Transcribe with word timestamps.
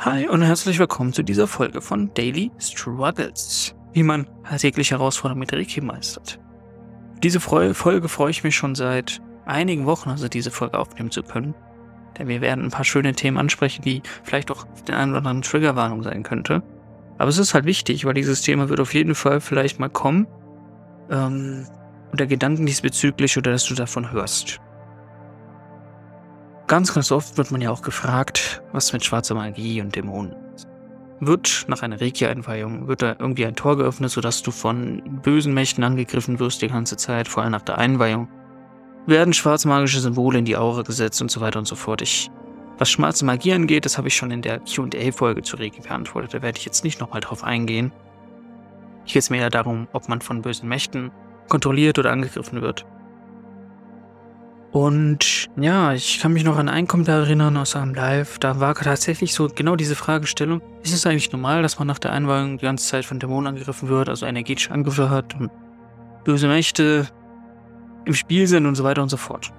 Hi 0.00 0.28
und 0.28 0.42
herzlich 0.42 0.78
willkommen 0.78 1.12
zu 1.12 1.24
dieser 1.24 1.48
Folge 1.48 1.80
von 1.80 2.14
Daily 2.14 2.52
Struggles, 2.60 3.74
wie 3.92 4.04
man 4.04 4.28
alltägliche 4.44 4.94
Herausforderungen 4.94 5.40
mit 5.40 5.52
Reiki 5.52 5.80
meistert. 5.80 6.38
Diese 7.24 7.40
Folge 7.40 8.08
freue 8.08 8.30
ich 8.30 8.44
mich 8.44 8.54
schon 8.54 8.76
seit 8.76 9.20
einigen 9.44 9.86
Wochen, 9.86 10.10
also 10.10 10.28
diese 10.28 10.52
Folge 10.52 10.78
aufnehmen 10.78 11.10
zu 11.10 11.24
können, 11.24 11.52
denn 12.16 12.28
wir 12.28 12.40
werden 12.40 12.66
ein 12.66 12.70
paar 12.70 12.84
schöne 12.84 13.12
Themen 13.12 13.38
ansprechen, 13.38 13.82
die 13.82 14.02
vielleicht 14.22 14.52
auch 14.52 14.66
den 14.86 14.94
einen 14.94 15.10
oder 15.10 15.18
anderen 15.18 15.42
Triggerwarnung 15.42 16.04
sein 16.04 16.22
könnte. 16.22 16.62
Aber 17.18 17.28
es 17.28 17.38
ist 17.38 17.54
halt 17.54 17.64
wichtig, 17.64 18.04
weil 18.04 18.14
dieses 18.14 18.42
Thema 18.42 18.68
wird 18.68 18.78
auf 18.78 18.94
jeden 18.94 19.16
Fall 19.16 19.40
vielleicht 19.40 19.80
mal 19.80 19.90
kommen. 19.90 20.28
Ähm, 21.10 21.66
oder 22.12 22.26
Gedanken 22.26 22.66
diesbezüglich 22.66 23.36
oder 23.36 23.50
dass 23.50 23.64
du 23.64 23.74
davon 23.74 24.12
hörst. 24.12 24.60
Ganz, 26.68 26.92
ganz 26.92 27.10
oft 27.10 27.38
wird 27.38 27.50
man 27.50 27.62
ja 27.62 27.70
auch 27.70 27.80
gefragt, 27.80 28.62
was 28.72 28.92
mit 28.92 29.02
schwarzer 29.02 29.34
Magie 29.34 29.80
und 29.80 29.96
Dämonen 29.96 30.36
ist. 30.54 30.68
Wird 31.18 31.64
nach 31.66 31.80
einer 31.80 31.98
Reiki-Einweihung, 31.98 32.88
wird 32.88 33.00
da 33.00 33.16
irgendwie 33.18 33.46
ein 33.46 33.56
Tor 33.56 33.78
geöffnet, 33.78 34.10
sodass 34.10 34.42
du 34.42 34.50
von 34.50 35.02
bösen 35.22 35.54
Mächten 35.54 35.82
angegriffen 35.82 36.38
wirst 36.38 36.60
die 36.60 36.68
ganze 36.68 36.98
Zeit, 36.98 37.26
vor 37.26 37.42
allem 37.42 37.52
nach 37.52 37.62
der 37.62 37.78
Einweihung? 37.78 38.28
Werden 39.06 39.32
schwarzmagische 39.32 40.00
Symbole 40.00 40.40
in 40.40 40.44
die 40.44 40.58
Aura 40.58 40.82
gesetzt 40.82 41.22
und 41.22 41.30
so 41.30 41.40
weiter 41.40 41.58
und 41.58 41.64
so 41.64 41.74
fort. 41.74 42.02
Ich, 42.02 42.30
was 42.76 42.90
schwarze 42.90 43.24
Magie 43.24 43.54
angeht, 43.54 43.86
das 43.86 43.96
habe 43.96 44.08
ich 44.08 44.16
schon 44.16 44.30
in 44.30 44.42
der 44.42 44.60
Q&A-Folge 44.60 45.40
zu 45.40 45.56
Reiki 45.56 45.80
beantwortet, 45.80 46.34
da 46.34 46.42
werde 46.42 46.58
ich 46.58 46.66
jetzt 46.66 46.84
nicht 46.84 47.00
nochmal 47.00 47.22
drauf 47.22 47.44
eingehen. 47.44 47.92
Hier 49.04 49.14
geht 49.14 49.22
es 49.22 49.30
mir 49.30 49.40
ja 49.40 49.48
darum, 49.48 49.88
ob 49.94 50.10
man 50.10 50.20
von 50.20 50.42
bösen 50.42 50.68
Mächten 50.68 51.12
kontrolliert 51.48 51.98
oder 51.98 52.12
angegriffen 52.12 52.60
wird. 52.60 52.84
Und 54.70 55.48
ja, 55.56 55.94
ich 55.94 56.20
kann 56.20 56.34
mich 56.34 56.44
noch 56.44 56.58
an 56.58 56.68
einen 56.68 56.86
Kommentar 56.86 57.20
erinnern 57.20 57.56
aus 57.56 57.74
einem 57.74 57.94
Live. 57.94 58.38
Da 58.38 58.60
war 58.60 58.74
tatsächlich 58.74 59.32
so 59.32 59.48
genau 59.48 59.76
diese 59.76 59.96
Fragestellung. 59.96 60.60
Ist 60.82 60.92
es 60.92 61.06
eigentlich 61.06 61.32
normal, 61.32 61.62
dass 61.62 61.78
man 61.78 61.88
nach 61.88 61.98
der 61.98 62.12
Einweihung 62.12 62.58
die 62.58 62.66
ganze 62.66 62.86
Zeit 62.86 63.06
von 63.06 63.18
Dämonen 63.18 63.46
angegriffen 63.46 63.88
wird, 63.88 64.10
also 64.10 64.26
energetische 64.26 64.70
Angriffe 64.70 65.08
hat 65.08 65.34
und 65.40 65.50
böse 66.24 66.48
Mächte 66.48 67.08
im 68.04 68.12
Spiel 68.12 68.46
sind 68.46 68.66
und 68.66 68.74
so 68.74 68.84
weiter 68.84 69.02
und 69.02 69.08
so 69.08 69.16
fort? 69.16 69.52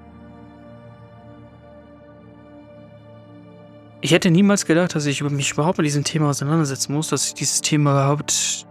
Ich 4.02 4.12
hätte 4.12 4.30
niemals 4.30 4.66
gedacht, 4.66 4.96
dass 4.96 5.08
ich 5.08 5.22
mich 5.24 5.52
überhaupt 5.52 5.80
mit 5.80 5.88
diesem 5.88 6.04
Thema 6.04 6.30
auseinandersetzen 6.30 6.94
muss, 6.94 7.10
dass 7.10 7.34
dieses 7.34 7.62
Thema 7.62 7.92
überhaupt 7.92 8.66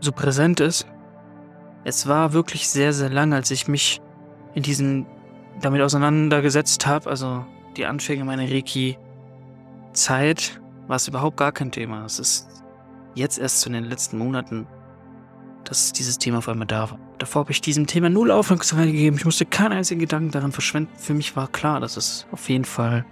so 0.00 0.12
präsent 0.12 0.60
ist. 0.60 0.86
Es 1.84 2.06
war 2.06 2.32
wirklich 2.32 2.68
sehr, 2.68 2.92
sehr 2.92 3.10
lang, 3.10 3.34
als 3.34 3.50
ich 3.50 3.68
mich 3.68 4.00
in 4.54 4.62
diesem 4.62 5.06
damit 5.60 5.82
auseinandergesetzt 5.82 6.86
habe, 6.86 7.10
also 7.10 7.44
die 7.76 7.86
Anfänge 7.86 8.24
meiner 8.24 8.50
Reiki-Zeit, 8.50 9.00
war 10.86 10.96
es 10.96 11.06
überhaupt 11.08 11.36
gar 11.36 11.52
kein 11.52 11.70
Thema. 11.70 12.04
Es 12.04 12.18
ist 12.18 12.48
jetzt 13.14 13.38
erst 13.38 13.66
in 13.66 13.74
den 13.74 13.84
letzten 13.84 14.18
Monaten, 14.18 14.66
dass 15.64 15.92
dieses 15.92 16.18
Thema 16.18 16.38
auf 16.38 16.48
einmal 16.48 16.66
da 16.66 16.90
war. 16.90 16.98
Davor 17.18 17.40
habe 17.40 17.52
ich 17.52 17.60
diesem 17.60 17.86
Thema 17.86 18.08
null 18.08 18.30
Aufmerksamkeit 18.30 18.86
gegeben. 18.92 19.16
Ich 19.16 19.24
musste 19.24 19.44
keinen 19.44 19.72
einzigen 19.72 20.00
Gedanken 20.00 20.30
daran 20.30 20.52
verschwenden. 20.52 20.90
Für 20.96 21.14
mich 21.14 21.36
war 21.36 21.48
klar, 21.48 21.80
dass 21.80 21.96
es 21.96 22.26
auf 22.32 22.48
jeden 22.48 22.64
Fall 22.64 23.04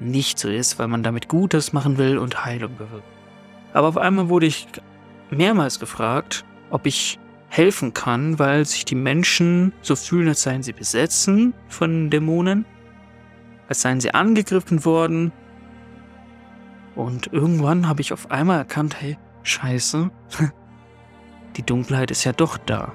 nicht 0.00 0.38
so 0.38 0.48
ist, 0.48 0.78
weil 0.78 0.88
man 0.88 1.02
damit 1.02 1.28
Gutes 1.28 1.72
machen 1.72 1.98
will 1.98 2.18
und 2.18 2.44
Heilung 2.44 2.76
bewirkt. 2.76 3.06
Aber 3.72 3.88
auf 3.88 3.96
einmal 3.96 4.28
wurde 4.28 4.46
ich 4.46 4.68
mehrmals 5.30 5.80
gefragt, 5.80 6.44
ob 6.70 6.86
ich 6.86 7.18
helfen 7.52 7.92
kann, 7.92 8.38
weil 8.38 8.64
sich 8.64 8.86
die 8.86 8.94
Menschen 8.94 9.74
so 9.82 9.94
fühlen, 9.94 10.28
als 10.28 10.40
seien 10.40 10.62
sie 10.62 10.72
besetzen 10.72 11.52
von 11.68 12.08
Dämonen, 12.08 12.64
als 13.68 13.82
seien 13.82 14.00
sie 14.00 14.14
angegriffen 14.14 14.86
worden. 14.86 15.32
Und 16.94 17.30
irgendwann 17.30 17.88
habe 17.88 18.00
ich 18.00 18.14
auf 18.14 18.30
einmal 18.30 18.56
erkannt, 18.56 18.96
hey, 18.98 19.18
scheiße, 19.42 20.10
die 21.56 21.62
Dunkelheit 21.62 22.10
ist 22.10 22.24
ja 22.24 22.32
doch 22.32 22.56
da. 22.56 22.90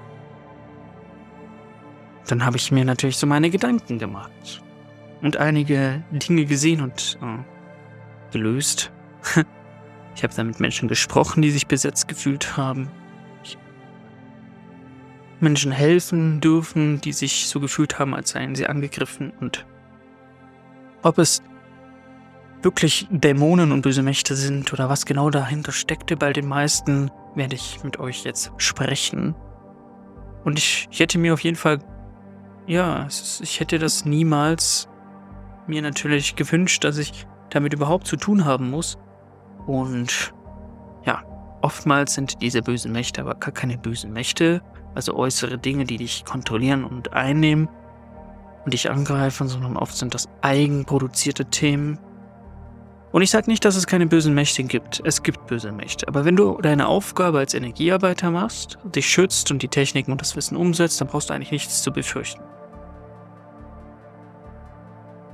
Dann 2.25 2.43
habe 2.43 2.57
ich 2.57 2.71
mir 2.71 2.83
natürlich 2.83 3.17
so 3.17 3.27
meine 3.27 3.51
Gedanken 3.51 3.99
gemacht 3.99 4.63
und 5.21 5.37
einige 5.37 6.03
Dinge 6.09 6.45
gesehen 6.45 6.81
und 6.81 7.19
äh, 7.21 8.31
gelöst. 8.31 8.91
ich 10.15 10.23
habe 10.23 10.33
dann 10.33 10.47
mit 10.47 10.59
Menschen 10.59 10.87
gesprochen, 10.87 11.43
die 11.43 11.51
sich 11.51 11.67
besetzt 11.67 12.07
gefühlt 12.07 12.57
haben. 12.57 12.89
Menschen 15.39 15.71
helfen 15.71 16.41
dürfen, 16.41 16.99
die 17.01 17.13
sich 17.13 17.47
so 17.47 17.59
gefühlt 17.59 17.99
haben, 17.99 18.13
als 18.13 18.31
seien 18.31 18.55
sie 18.55 18.67
angegriffen 18.67 19.31
und 19.39 19.65
ob 21.03 21.17
es 21.19 21.41
wirklich 22.61 23.07
Dämonen 23.11 23.71
und 23.71 23.81
böse 23.81 24.01
Mächte 24.01 24.35
sind 24.35 24.73
oder 24.73 24.89
was 24.89 25.05
genau 25.05 25.29
dahinter 25.29 25.71
steckte 25.71 26.17
bei 26.17 26.33
den 26.33 26.47
meisten, 26.47 27.11
werde 27.35 27.55
ich 27.55 27.83
mit 27.83 27.99
euch 27.99 28.23
jetzt 28.23 28.51
sprechen. 28.57 29.35
Und 30.43 30.57
ich, 30.57 30.87
ich 30.91 30.99
hätte 30.99 31.19
mir 31.19 31.33
auf 31.33 31.41
jeden 31.41 31.55
Fall, 31.55 31.79
ja, 32.65 33.07
ich 33.07 33.59
hätte 33.59 33.79
das 33.79 34.05
niemals 34.05 34.89
mir 35.67 35.81
natürlich 35.81 36.35
gewünscht, 36.35 36.83
dass 36.83 36.97
ich 36.97 37.27
damit 37.49 37.73
überhaupt 37.73 38.07
zu 38.07 38.15
tun 38.15 38.45
haben 38.45 38.69
muss. 38.69 38.97
Und 39.65 40.33
ja, 41.05 41.23
oftmals 41.61 42.13
sind 42.15 42.41
diese 42.41 42.61
bösen 42.61 42.91
Mächte 42.91 43.21
aber 43.21 43.35
gar 43.35 43.53
keine 43.53 43.77
bösen 43.77 44.13
Mächte, 44.13 44.61
also 44.97 45.15
äußere 45.15 45.59
Dinge, 45.59 45.85
die 45.85 45.97
dich 45.97 46.25
kontrollieren 46.25 46.83
und 46.83 47.13
einnehmen 47.13 47.69
und 48.65 48.73
dich 48.73 48.89
angreifen, 48.89 49.47
sondern 49.47 49.77
oft 49.77 49.95
sind 49.95 50.15
das 50.15 50.27
eigenproduzierte 50.41 51.45
Themen. 51.45 51.99
Und 53.11 53.21
ich 53.21 53.29
sage 53.29 53.47
nicht, 53.47 53.63
dass 53.63 53.75
es 53.75 53.85
keine 53.85 54.07
bösen 54.07 54.33
Mächte 54.33 54.63
gibt. 54.63 55.03
Es 55.05 55.21
gibt 55.21 55.45
böse 55.45 55.71
Mächte. 55.71 56.07
Aber 56.07 56.25
wenn 56.25 56.35
du 56.35 56.59
deine 56.61 56.87
Aufgabe 56.87 57.37
als 57.37 57.53
Energiearbeiter 57.53 58.31
machst, 58.31 58.79
dich 58.83 59.07
schützt 59.07 59.51
und 59.51 59.61
die 59.61 59.67
Techniken 59.67 60.11
und 60.11 60.19
das 60.19 60.35
Wissen 60.35 60.57
umsetzt, 60.57 60.99
dann 60.99 61.07
brauchst 61.07 61.29
du 61.29 61.33
eigentlich 61.35 61.51
nichts 61.51 61.83
zu 61.83 61.91
befürchten. 61.91 62.41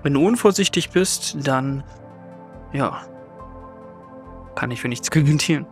Wenn 0.03 0.13
du 0.13 0.27
unvorsichtig 0.27 0.89
bist, 0.89 1.37
dann, 1.47 1.85
ja, 2.73 3.01
kann 4.55 4.71
ich 4.71 4.81
für 4.81 4.89
nichts 4.89 5.09
garantieren. 5.11 5.65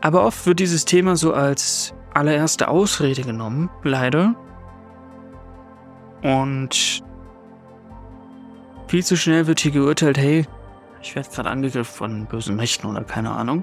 Aber 0.00 0.24
oft 0.24 0.46
wird 0.46 0.60
dieses 0.60 0.84
Thema 0.84 1.16
so 1.16 1.34
als 1.34 1.92
allererste 2.14 2.68
Ausrede 2.68 3.22
genommen, 3.22 3.70
leider. 3.82 4.34
Und 6.22 7.02
viel 8.88 9.04
zu 9.04 9.16
schnell 9.16 9.46
wird 9.46 9.60
hier 9.60 9.72
geurteilt, 9.72 10.16
hey, 10.16 10.46
ich 11.02 11.14
werde 11.14 11.28
gerade 11.28 11.50
angegriffen 11.50 11.94
von 11.94 12.26
bösen 12.26 12.56
Mächten 12.56 12.88
oder 12.88 13.04
keine 13.04 13.30
Ahnung. 13.30 13.62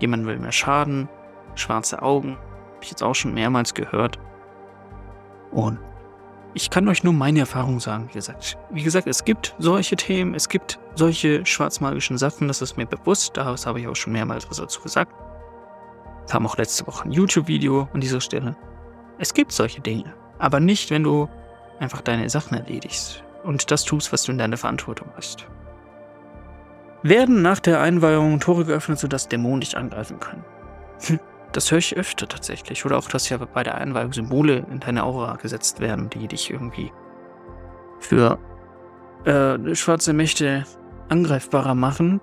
Jemand 0.00 0.26
will 0.26 0.38
mir 0.38 0.50
schaden, 0.50 1.08
schwarze 1.54 2.02
Augen, 2.02 2.36
habe 2.36 2.82
ich 2.82 2.90
jetzt 2.90 3.02
auch 3.02 3.14
schon 3.14 3.34
mehrmals 3.34 3.74
gehört. 3.74 4.18
Und 5.52 5.78
ich 6.54 6.70
kann 6.70 6.88
euch 6.88 7.04
nur 7.04 7.12
meine 7.12 7.40
Erfahrung 7.40 7.78
sagen, 7.78 8.08
wie 8.08 8.14
gesagt. 8.14 8.58
Wie 8.70 8.82
gesagt, 8.82 9.06
es 9.06 9.24
gibt 9.24 9.54
solche 9.58 9.94
Themen, 9.94 10.34
es 10.34 10.48
gibt 10.48 10.80
solche 10.96 11.46
schwarzmagischen 11.46 12.18
Sachen, 12.18 12.48
das 12.48 12.60
ist 12.60 12.76
mir 12.76 12.86
bewusst, 12.86 13.36
daraus 13.36 13.66
habe 13.66 13.80
ich 13.80 13.86
auch 13.86 13.94
schon 13.94 14.12
mehrmals 14.12 14.50
was 14.50 14.56
dazu 14.56 14.80
gesagt 14.80 15.12
kam 16.28 16.46
auch 16.46 16.56
letzte 16.56 16.86
Woche 16.86 17.04
ein 17.04 17.12
YouTube-Video 17.12 17.88
an 17.92 18.00
dieser 18.00 18.20
Stelle. 18.20 18.56
Es 19.18 19.34
gibt 19.34 19.52
solche 19.52 19.80
Dinge, 19.80 20.14
aber 20.38 20.60
nicht, 20.60 20.90
wenn 20.90 21.02
du 21.02 21.28
einfach 21.78 22.00
deine 22.00 22.28
Sachen 22.28 22.56
erledigst 22.56 23.24
und 23.44 23.70
das 23.70 23.84
tust, 23.84 24.12
was 24.12 24.24
du 24.24 24.32
in 24.32 24.38
deiner 24.38 24.56
Verantwortung 24.56 25.08
hast. 25.16 25.46
Werden 27.02 27.40
nach 27.42 27.60
der 27.60 27.80
Einweihung 27.80 28.40
Tore 28.40 28.64
geöffnet, 28.64 28.98
sodass 28.98 29.28
Dämonen 29.28 29.60
dich 29.60 29.76
angreifen 29.76 30.20
können? 30.20 30.44
Das 31.52 31.72
höre 31.72 31.78
ich 31.78 31.96
öfter 31.96 32.28
tatsächlich. 32.28 32.86
Oder 32.86 32.96
auch, 32.96 33.08
dass 33.08 33.28
ja 33.28 33.36
bei 33.36 33.64
der 33.64 33.74
Einweihung 33.74 34.12
Symbole 34.12 34.64
in 34.70 34.78
deine 34.78 35.02
Aura 35.02 35.34
gesetzt 35.34 35.80
werden, 35.80 36.08
die 36.08 36.28
dich 36.28 36.48
irgendwie 36.48 36.92
für 37.98 38.38
äh, 39.24 39.74
schwarze 39.74 40.12
Mächte 40.12 40.64
angreifbarer 41.08 41.74
machen. 41.74 42.20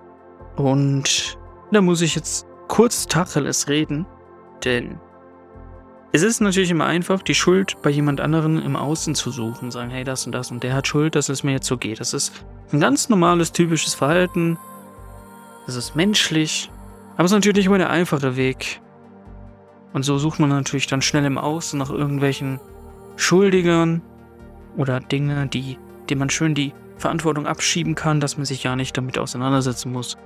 Und 0.56 1.38
da 1.70 1.82
muss 1.82 2.00
ich 2.00 2.14
jetzt 2.14 2.47
kurz 2.68 3.06
Tacheles 3.06 3.68
reden, 3.68 4.06
denn 4.64 5.00
es 6.10 6.22
ist 6.22 6.40
natürlich 6.40 6.70
immer 6.70 6.86
einfach, 6.86 7.22
die 7.22 7.34
Schuld 7.34 7.76
bei 7.82 7.90
jemand 7.90 8.20
anderen 8.20 8.62
im 8.62 8.76
Außen 8.76 9.14
zu 9.14 9.30
suchen, 9.30 9.70
sagen, 9.70 9.90
hey, 9.90 10.04
das 10.04 10.24
und 10.24 10.32
das 10.32 10.50
und 10.50 10.62
der 10.62 10.74
hat 10.74 10.86
Schuld, 10.86 11.14
dass 11.14 11.28
es 11.28 11.42
mir 11.42 11.52
jetzt 11.52 11.66
so 11.66 11.76
geht. 11.76 12.00
Das 12.00 12.14
ist 12.14 12.32
ein 12.72 12.80
ganz 12.80 13.10
normales, 13.10 13.52
typisches 13.52 13.94
Verhalten. 13.94 14.58
Das 15.66 15.76
ist 15.76 15.96
menschlich, 15.96 16.70
aber 17.16 17.26
es 17.26 17.32
ist 17.32 17.36
natürlich 17.36 17.66
immer 17.66 17.76
der 17.76 17.90
einfache 17.90 18.36
Weg. 18.36 18.80
Und 19.92 20.02
so 20.02 20.18
sucht 20.18 20.38
man 20.38 20.48
natürlich 20.48 20.86
dann 20.86 21.02
schnell 21.02 21.24
im 21.24 21.36
Außen 21.36 21.78
nach 21.78 21.90
irgendwelchen 21.90 22.58
Schuldigern 23.16 24.00
oder 24.76 25.00
Dinge, 25.00 25.46
die, 25.46 25.78
denen 26.08 26.20
man 26.20 26.30
schön 26.30 26.54
die 26.54 26.72
Verantwortung 26.96 27.46
abschieben 27.46 27.94
kann, 27.94 28.20
dass 28.20 28.36
man 28.38 28.46
sich 28.46 28.62
ja 28.62 28.76
nicht 28.76 28.96
damit 28.96 29.18
auseinandersetzen 29.18 29.92
muss. 29.92 30.16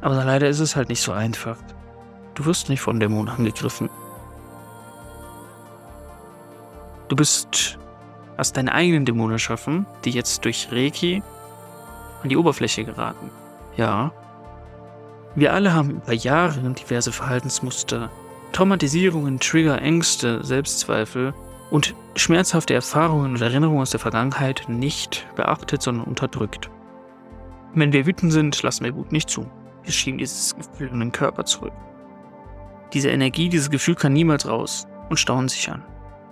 Aber 0.00 0.24
leider 0.24 0.48
ist 0.48 0.60
es 0.60 0.76
halt 0.76 0.88
nicht 0.88 1.02
so 1.02 1.12
einfach. 1.12 1.56
Du 2.34 2.44
wirst 2.46 2.68
nicht 2.68 2.80
von 2.80 3.00
Dämonen 3.00 3.34
angegriffen. 3.34 3.90
Du 7.08 7.16
bist, 7.16 7.78
hast 8.38 8.56
deine 8.56 8.72
eigenen 8.72 9.04
Dämonen 9.04 9.32
erschaffen, 9.32 9.84
die 10.04 10.10
jetzt 10.10 10.44
durch 10.44 10.68
Reiki 10.70 11.22
an 12.22 12.28
die 12.28 12.36
Oberfläche 12.36 12.84
geraten. 12.84 13.30
Ja. 13.76 14.12
Wir 15.34 15.52
alle 15.52 15.74
haben 15.74 15.90
über 15.90 16.12
Jahre 16.12 16.60
diverse 16.60 17.12
Verhaltensmuster, 17.12 18.10
Traumatisierungen, 18.52 19.38
Trigger, 19.38 19.80
Ängste, 19.80 20.44
Selbstzweifel 20.44 21.34
und 21.70 21.94
schmerzhafte 22.16 22.74
Erfahrungen 22.74 23.32
und 23.34 23.40
Erinnerungen 23.40 23.82
aus 23.82 23.90
der 23.90 24.00
Vergangenheit 24.00 24.64
nicht 24.68 25.26
beachtet, 25.36 25.82
sondern 25.82 26.06
unterdrückt. 26.06 26.70
Wenn 27.74 27.92
wir 27.92 28.06
wütend 28.06 28.32
sind, 28.32 28.60
lassen 28.62 28.84
wir 28.84 28.96
Wut 28.96 29.12
nicht 29.12 29.30
zu. 29.30 29.46
Wir 29.82 29.92
schieben 29.92 30.18
dieses 30.18 30.54
Gefühl 30.56 30.88
in 30.88 31.00
den 31.00 31.12
Körper 31.12 31.44
zurück. 31.44 31.72
Diese 32.92 33.10
Energie, 33.10 33.48
dieses 33.48 33.70
Gefühl 33.70 33.94
kann 33.94 34.12
niemals 34.12 34.48
raus 34.48 34.86
und 35.08 35.18
stauen 35.18 35.48
sich 35.48 35.70
an. 35.70 35.84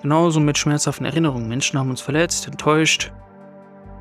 Genauso 0.02 0.40
mit 0.40 0.58
schmerzhaften 0.58 1.06
Erinnerungen. 1.06 1.48
Menschen 1.48 1.78
haben 1.78 1.90
uns 1.90 2.00
verletzt, 2.00 2.46
enttäuscht. 2.46 3.12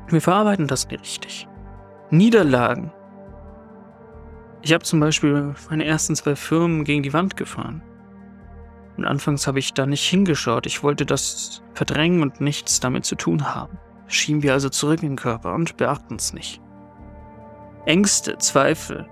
Wir 0.08 0.20
verarbeiten 0.20 0.66
das 0.66 0.88
nicht 0.88 1.00
richtig. 1.00 1.48
Niederlagen. 2.10 2.92
Ich 4.62 4.72
habe 4.72 4.84
zum 4.84 5.00
Beispiel 5.00 5.54
meine 5.70 5.84
ersten 5.84 6.16
zwei 6.16 6.34
Firmen 6.34 6.84
gegen 6.84 7.02
die 7.02 7.12
Wand 7.12 7.36
gefahren. 7.36 7.82
Und 8.96 9.04
anfangs 9.04 9.46
habe 9.46 9.60
ich 9.60 9.74
da 9.74 9.86
nicht 9.86 10.08
hingeschaut. 10.08 10.66
Ich 10.66 10.82
wollte 10.82 11.06
das 11.06 11.62
verdrängen 11.74 12.22
und 12.22 12.40
nichts 12.40 12.80
damit 12.80 13.04
zu 13.04 13.14
tun 13.14 13.54
haben. 13.54 13.78
Schieben 14.08 14.42
wir 14.42 14.52
also 14.52 14.68
zurück 14.68 15.02
in 15.02 15.10
den 15.10 15.16
Körper 15.16 15.54
und 15.54 15.76
beachten 15.76 16.16
es 16.16 16.32
nicht. 16.32 16.60
Ängste, 17.84 18.38
Zweifel, 18.38 19.08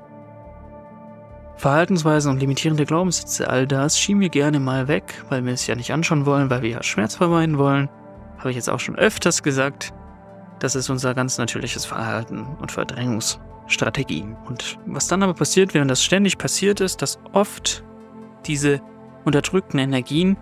Verhaltensweisen 1.57 2.31
und 2.31 2.41
limitierende 2.41 2.85
Glaubenssätze, 2.85 3.49
all 3.49 3.67
das 3.67 3.99
schieben 3.99 4.21
wir 4.21 4.29
gerne 4.29 4.61
mal 4.61 4.89
weg, 4.89 5.25
weil 5.31 5.45
wir 5.45 5.55
es 5.55 5.67
ja 5.67 5.75
nicht 5.75 5.93
anschauen 5.93 6.27
wollen, 6.27 6.51
weil 6.51 6.63
wir 6.63 6.71
ja 6.71 6.83
Schmerz 6.83 7.17
vermeiden 7.17 7.57
wollen. 7.57 7.89
Habe 8.39 8.51
ich 8.51 8.57
jetzt 8.57 8.69
auch 8.69 8.81
schon 8.81 8.97
öfters 8.97 9.43
gesagt. 9.43 9.93
Das 10.59 10.75
ist 10.75 10.91
unser 10.91 11.15
ganz 11.15 11.39
natürliches 11.39 11.87
Verhalten 11.87 12.47
und 12.61 12.73
Verdrängungsstrategien. 12.73 14.37
Und 14.47 14.79
was 14.87 15.09
dann 15.09 15.23
aber 15.23 15.35
passiert, 15.35 15.73
während 15.73 15.91
das 15.91 16.05
ständig 16.05 16.37
passiert 16.37 16.81
ist, 16.81 17.01
dass 17.01 17.19
oft 17.33 17.85
diese 18.47 18.81
unterdrückten 19.25 19.79
Energien 19.79 20.37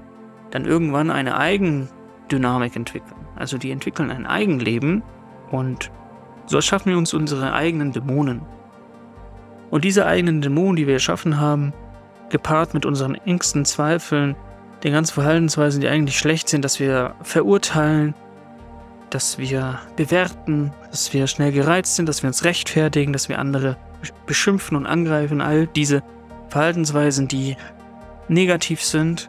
dann 0.51 0.65
irgendwann 0.65 1.11
eine 1.11 1.37
Eigendynamik 1.37 2.77
entwickeln. 2.77 3.27
Also 3.37 3.59
die 3.59 3.71
entwickeln 3.71 4.11
ein 4.11 4.27
Eigenleben 4.27 5.03
und 5.51 5.91
so 6.47 6.57
erschaffen 6.57 6.91
wir 6.91 6.99
uns 6.99 7.15
unsere 7.15 7.53
eigenen 7.53 7.93
Dämonen. 7.93 8.43
Und 9.75 9.83
diese 9.83 10.07
eigenen 10.07 10.41
Dämonen, 10.41 10.77
die 10.77 10.87
wir 10.87 10.95
erschaffen 10.95 11.41
haben, 11.41 11.73
gepaart 12.31 12.75
mit 12.75 12.87
unseren 12.87 13.17
engsten 13.17 13.65
Zweifeln, 13.65 14.37
den 14.85 14.93
ganzen 14.93 15.15
Verhaltensweisen, 15.15 15.81
die 15.81 15.89
eigentlich 15.89 16.17
schlecht 16.17 16.49
sind, 16.49 16.65
dass 16.65 16.79
wir 16.79 17.17
verurteilen, 17.25 18.15
dass 19.11 19.37
wir 19.37 19.81
bewerten, 19.97 20.73
dass 20.93 21.13
wir 21.13 21.27
schnell 21.27 21.51
gereizt 21.51 21.97
sind, 21.97 22.09
dass 22.09 22.23
wir 22.23 22.29
uns 22.29 22.45
rechtfertigen, 22.45 23.13
dass 23.13 23.29
wir 23.29 23.41
andere 23.41 23.77
beschimpfen 24.27 24.77
und 24.77 24.87
angreifen, 24.87 25.41
all 25.41 25.67
diese 25.67 26.05
Verhaltensweisen, 26.51 27.27
die 27.27 27.57
negativ 28.29 28.81
sind, 28.81 29.29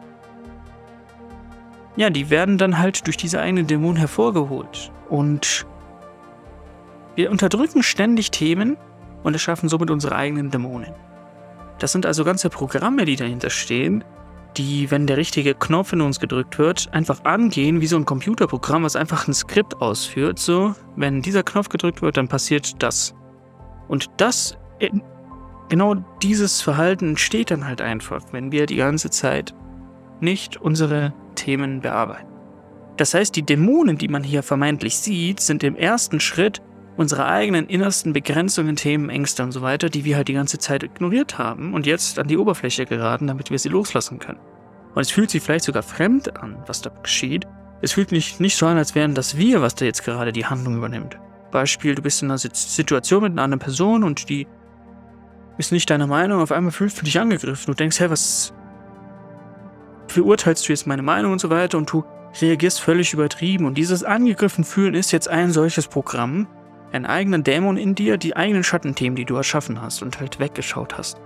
ja, 1.96 2.08
die 2.08 2.30
werden 2.30 2.56
dann 2.56 2.78
halt 2.78 3.04
durch 3.08 3.16
diese 3.16 3.40
eigenen 3.40 3.66
Dämonen 3.66 3.96
hervorgeholt. 3.96 4.92
Und 5.08 5.66
wir 7.16 7.32
unterdrücken 7.32 7.82
ständig 7.82 8.30
Themen 8.30 8.76
und 9.26 9.32
erschaffen 9.32 9.68
somit 9.68 9.90
unsere 9.90 10.14
eigenen 10.14 10.52
Dämonen. 10.52 10.94
Das 11.80 11.90
sind 11.90 12.06
also 12.06 12.24
ganze 12.24 12.48
Programme, 12.48 13.04
die 13.04 13.16
dahinter 13.16 13.50
stehen, 13.50 14.04
die, 14.56 14.88
wenn 14.92 15.08
der 15.08 15.16
richtige 15.16 15.54
Knopf 15.54 15.92
in 15.92 16.00
uns 16.00 16.20
gedrückt 16.20 16.58
wird, 16.58 16.88
einfach 16.92 17.24
angehen 17.24 17.80
wie 17.80 17.88
so 17.88 17.96
ein 17.96 18.06
Computerprogramm, 18.06 18.84
was 18.84 18.94
einfach 18.94 19.26
ein 19.26 19.34
Skript 19.34 19.82
ausführt. 19.82 20.38
So, 20.38 20.76
wenn 20.94 21.22
dieser 21.22 21.42
Knopf 21.42 21.68
gedrückt 21.68 22.02
wird, 22.02 22.16
dann 22.16 22.28
passiert 22.28 22.80
das. 22.84 23.16
Und 23.88 24.10
das, 24.16 24.56
genau 25.68 25.96
dieses 26.22 26.62
Verhalten 26.62 27.08
entsteht 27.08 27.50
dann 27.50 27.66
halt 27.66 27.80
einfach, 27.80 28.22
wenn 28.30 28.52
wir 28.52 28.66
die 28.66 28.76
ganze 28.76 29.10
Zeit 29.10 29.54
nicht 30.20 30.56
unsere 30.56 31.12
Themen 31.34 31.80
bearbeiten. 31.80 32.28
Das 32.96 33.12
heißt, 33.12 33.34
die 33.34 33.44
Dämonen, 33.44 33.98
die 33.98 34.08
man 34.08 34.22
hier 34.22 34.44
vermeintlich 34.44 34.96
sieht, 34.96 35.40
sind 35.40 35.64
im 35.64 35.74
ersten 35.74 36.20
Schritt 36.20 36.62
unsere 36.96 37.26
eigenen 37.26 37.66
innersten 37.66 38.12
Begrenzungen, 38.12 38.76
Themen, 38.76 39.10
Ängste 39.10 39.42
und 39.42 39.52
so 39.52 39.62
weiter, 39.62 39.88
die 39.88 40.04
wir 40.04 40.16
halt 40.16 40.28
die 40.28 40.32
ganze 40.34 40.58
Zeit 40.58 40.82
ignoriert 40.82 41.38
haben 41.38 41.74
und 41.74 41.86
jetzt 41.86 42.18
an 42.18 42.28
die 42.28 42.38
Oberfläche 42.38 42.86
geraten, 42.86 43.26
damit 43.26 43.50
wir 43.50 43.58
sie 43.58 43.68
loslassen 43.68 44.18
können. 44.18 44.40
Und 44.94 45.02
es 45.02 45.10
fühlt 45.10 45.30
sich 45.30 45.42
vielleicht 45.42 45.64
sogar 45.64 45.82
fremd 45.82 46.40
an, 46.42 46.56
was 46.66 46.80
da 46.80 46.90
geschieht. 47.02 47.46
Es 47.82 47.92
fühlt 47.92 48.08
sich 48.08 48.40
nicht 48.40 48.56
so 48.56 48.66
an, 48.66 48.78
als 48.78 48.94
wären 48.94 49.14
das 49.14 49.36
wir, 49.36 49.60
was 49.60 49.74
da 49.74 49.84
jetzt 49.84 50.04
gerade 50.04 50.32
die 50.32 50.46
Handlung 50.46 50.76
übernimmt. 50.76 51.18
Beispiel, 51.50 51.94
du 51.94 52.02
bist 52.02 52.22
in 52.22 52.30
einer 52.30 52.38
Situation 52.38 53.22
mit 53.22 53.32
einer 53.32 53.42
anderen 53.42 53.60
Person 53.60 54.02
und 54.02 54.28
die 54.30 54.46
ist 55.58 55.72
nicht 55.72 55.88
deiner 55.90 56.06
Meinung, 56.06 56.40
auf 56.40 56.52
einmal 56.52 56.72
fühlst 56.72 56.98
du 56.98 57.04
dich 57.04 57.18
angegriffen. 57.20 57.66
Du 57.66 57.74
denkst, 57.74 58.00
hey, 58.00 58.10
was 58.10 58.54
verurteilst 60.08 60.66
du 60.66 60.72
jetzt 60.72 60.86
meine 60.86 61.02
Meinung 61.02 61.32
und 61.32 61.40
so 61.40 61.50
weiter 61.50 61.78
und 61.78 61.92
du 61.92 62.04
reagierst 62.40 62.80
völlig 62.80 63.12
übertrieben. 63.12 63.64
Und 63.64 63.76
dieses 63.78 64.04
angegriffen 64.04 64.64
fühlen 64.64 64.94
ist 64.94 65.12
jetzt 65.12 65.28
ein 65.28 65.52
solches 65.52 65.88
Programm, 65.88 66.46
einen 66.96 67.06
eigenen 67.06 67.44
Dämon 67.44 67.76
in 67.76 67.94
dir, 67.94 68.16
die 68.16 68.36
eigenen 68.36 68.64
Schattenthemen, 68.64 69.16
die 69.16 69.24
du 69.24 69.36
erschaffen 69.36 69.80
hast 69.80 70.02
und 70.02 70.18
halt 70.18 70.40
weggeschaut 70.40 70.98
hast. 70.98 71.20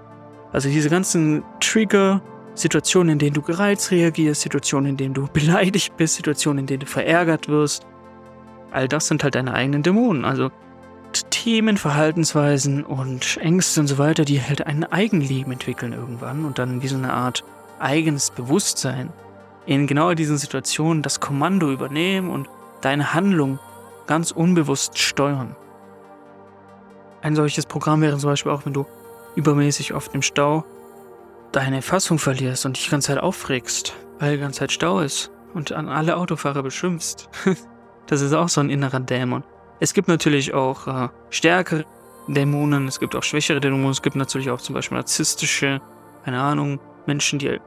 Also 0.52 0.68
diese 0.68 0.90
ganzen 0.90 1.42
Trigger, 1.60 2.20
Situationen, 2.54 3.12
in 3.14 3.18
denen 3.18 3.34
du 3.34 3.42
gereizt 3.42 3.90
reagierst, 3.90 4.42
Situationen, 4.42 4.90
in 4.90 4.96
denen 4.96 5.14
du 5.14 5.28
beleidigt 5.32 5.96
bist, 5.96 6.16
Situationen, 6.16 6.60
in 6.60 6.66
denen 6.66 6.80
du 6.80 6.86
verärgert 6.86 7.48
wirst, 7.48 7.86
all 8.70 8.88
das 8.88 9.08
sind 9.08 9.22
halt 9.24 9.34
deine 9.34 9.54
eigenen 9.54 9.82
Dämonen. 9.82 10.24
Also 10.24 10.50
Themen, 11.30 11.76
Verhaltensweisen 11.76 12.84
und 12.84 13.38
Ängste 13.38 13.80
und 13.80 13.86
so 13.86 13.98
weiter, 13.98 14.24
die 14.24 14.40
halt 14.42 14.66
ein 14.66 14.84
Eigenleben 14.84 15.52
entwickeln 15.52 15.92
irgendwann 15.92 16.44
und 16.44 16.58
dann 16.58 16.82
wie 16.82 16.88
so 16.88 16.96
eine 16.96 17.12
Art 17.12 17.42
eigenes 17.78 18.30
Bewusstsein 18.30 19.10
in 19.66 19.86
genau 19.86 20.14
diesen 20.14 20.38
Situationen 20.38 21.02
das 21.02 21.20
Kommando 21.20 21.70
übernehmen 21.72 22.30
und 22.30 22.48
deine 22.80 23.14
Handlung 23.14 23.58
ganz 24.10 24.32
unbewusst 24.32 24.98
steuern. 24.98 25.54
Ein 27.22 27.36
solches 27.36 27.64
Programm 27.64 28.00
wäre 28.00 28.18
zum 28.18 28.30
Beispiel 28.30 28.50
auch, 28.50 28.66
wenn 28.66 28.72
du 28.72 28.84
übermäßig 29.36 29.94
oft 29.94 30.12
im 30.16 30.22
Stau 30.22 30.64
deine 31.52 31.80
Fassung 31.80 32.18
verlierst 32.18 32.66
und 32.66 32.76
dich 32.76 32.86
die 32.86 32.90
ganze 32.90 33.12
Zeit 33.12 33.22
aufregst, 33.22 33.94
weil 34.18 34.32
die 34.32 34.40
ganze 34.40 34.58
Zeit 34.58 34.72
Stau 34.72 34.98
ist 34.98 35.30
und 35.54 35.70
an 35.70 35.88
alle 35.88 36.16
Autofahrer 36.16 36.64
beschimpfst. 36.64 37.28
das 38.08 38.20
ist 38.20 38.32
auch 38.32 38.48
so 38.48 38.60
ein 38.60 38.68
innerer 38.68 38.98
Dämon. 38.98 39.44
Es 39.78 39.94
gibt 39.94 40.08
natürlich 40.08 40.54
auch 40.54 40.88
äh, 40.88 41.08
stärkere 41.30 41.84
Dämonen, 42.26 42.88
es 42.88 42.98
gibt 42.98 43.14
auch 43.14 43.22
schwächere 43.22 43.60
Dämonen, 43.60 43.92
es 43.92 44.02
gibt 44.02 44.16
natürlich 44.16 44.50
auch 44.50 44.60
zum 44.60 44.74
Beispiel 44.74 44.96
narzisstische, 44.96 45.80
keine 46.24 46.40
Ahnung, 46.40 46.80
Menschen, 47.06 47.38
die 47.38 47.60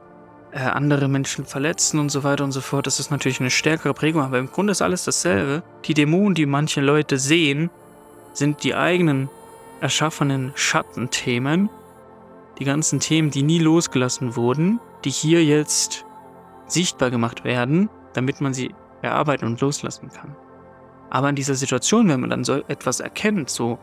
äh, 0.54 0.60
andere 0.60 1.08
Menschen 1.08 1.44
verletzen 1.44 1.98
und 1.98 2.10
so 2.10 2.22
weiter 2.22 2.44
und 2.44 2.52
so 2.52 2.60
fort. 2.60 2.86
Das 2.86 3.00
ist 3.00 3.10
natürlich 3.10 3.40
eine 3.40 3.50
stärkere 3.50 3.92
Prägung, 3.92 4.22
aber 4.22 4.38
im 4.38 4.50
Grunde 4.50 4.70
ist 4.70 4.82
alles 4.82 5.04
dasselbe. 5.04 5.64
Die 5.84 5.94
Dämonen, 5.94 6.34
die 6.34 6.46
manche 6.46 6.80
Leute 6.80 7.18
sehen, 7.18 7.70
sind 8.32 8.62
die 8.62 8.76
eigenen 8.76 9.28
erschaffenen 9.80 10.52
Schattenthemen, 10.54 11.68
die 12.60 12.64
ganzen 12.64 13.00
Themen, 13.00 13.32
die 13.32 13.42
nie 13.42 13.58
losgelassen 13.58 14.36
wurden, 14.36 14.78
die 15.04 15.10
hier 15.10 15.44
jetzt 15.44 16.04
sichtbar 16.68 17.10
gemacht 17.10 17.42
werden, 17.42 17.90
damit 18.12 18.40
man 18.40 18.54
sie 18.54 18.72
erarbeiten 19.02 19.46
und 19.46 19.60
loslassen 19.60 20.08
kann. 20.10 20.36
Aber 21.10 21.28
in 21.28 21.34
dieser 21.34 21.56
Situation, 21.56 22.08
wenn 22.08 22.20
man 22.20 22.30
dann 22.30 22.44
so 22.44 22.62
etwas 22.68 23.00
erkennt, 23.00 23.50
so 23.50 23.78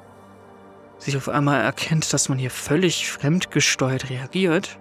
sich 0.98 1.18
auf 1.18 1.28
einmal 1.28 1.62
erkennt, 1.62 2.14
dass 2.14 2.30
man 2.30 2.38
hier 2.38 2.50
völlig 2.50 3.12
fremdgesteuert 3.12 4.10
reagiert, 4.10 4.80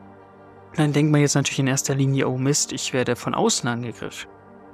dann 0.77 0.93
denkt 0.93 1.12
man 1.12 1.21
jetzt 1.21 1.35
natürlich 1.35 1.59
in 1.59 1.67
erster 1.67 1.95
Linie, 1.95 2.29
oh 2.29 2.39
Mist, 2.39 2.73
ich 2.73 2.93
werde 2.93 3.17
von 3.17 3.35
außen 3.35 3.69
angegriffen. 3.69 4.29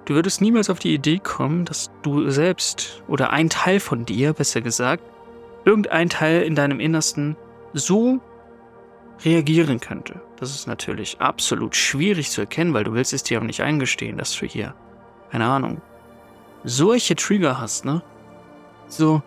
Du 0.05 0.15
würdest 0.15 0.41
niemals 0.41 0.71
auf 0.71 0.79
die 0.79 0.95
Idee 0.95 1.19
kommen, 1.19 1.65
dass 1.65 1.91
du 2.03 2.31
selbst 2.31 3.03
oder 3.09 3.31
ein 3.31 3.51
Teil 3.51 3.81
von 3.81 4.05
dir, 4.05 4.33
besser 4.33 4.61
gesagt, 4.61 5.03
irgendein 5.65 6.09
Teil 6.09 6.43
in 6.43 6.55
deinem 6.55 6.79
Innersten 6.79 7.37
so 7.73 8.21
reagieren 9.25 9.81
könnte. 9.81 10.21
Das 10.37 10.51
ist 10.51 10.67
natürlich 10.67 11.21
absolut 11.21 11.75
schwierig 11.75 12.31
zu 12.31 12.43
erkennen, 12.43 12.73
weil 12.75 12.85
du 12.85 12.93
willst 12.93 13.13
es 13.13 13.25
dir 13.25 13.41
auch 13.41 13.45
nicht 13.45 13.63
eingestehen, 13.63 14.19
dass 14.19 14.37
du 14.39 14.47
hier, 14.47 14.75
keine 15.31 15.47
Ahnung, 15.47 15.81
solche 16.63 17.17
Trigger 17.17 17.61
hast, 17.61 17.85
ne? 17.85 18.03
So 18.89 19.23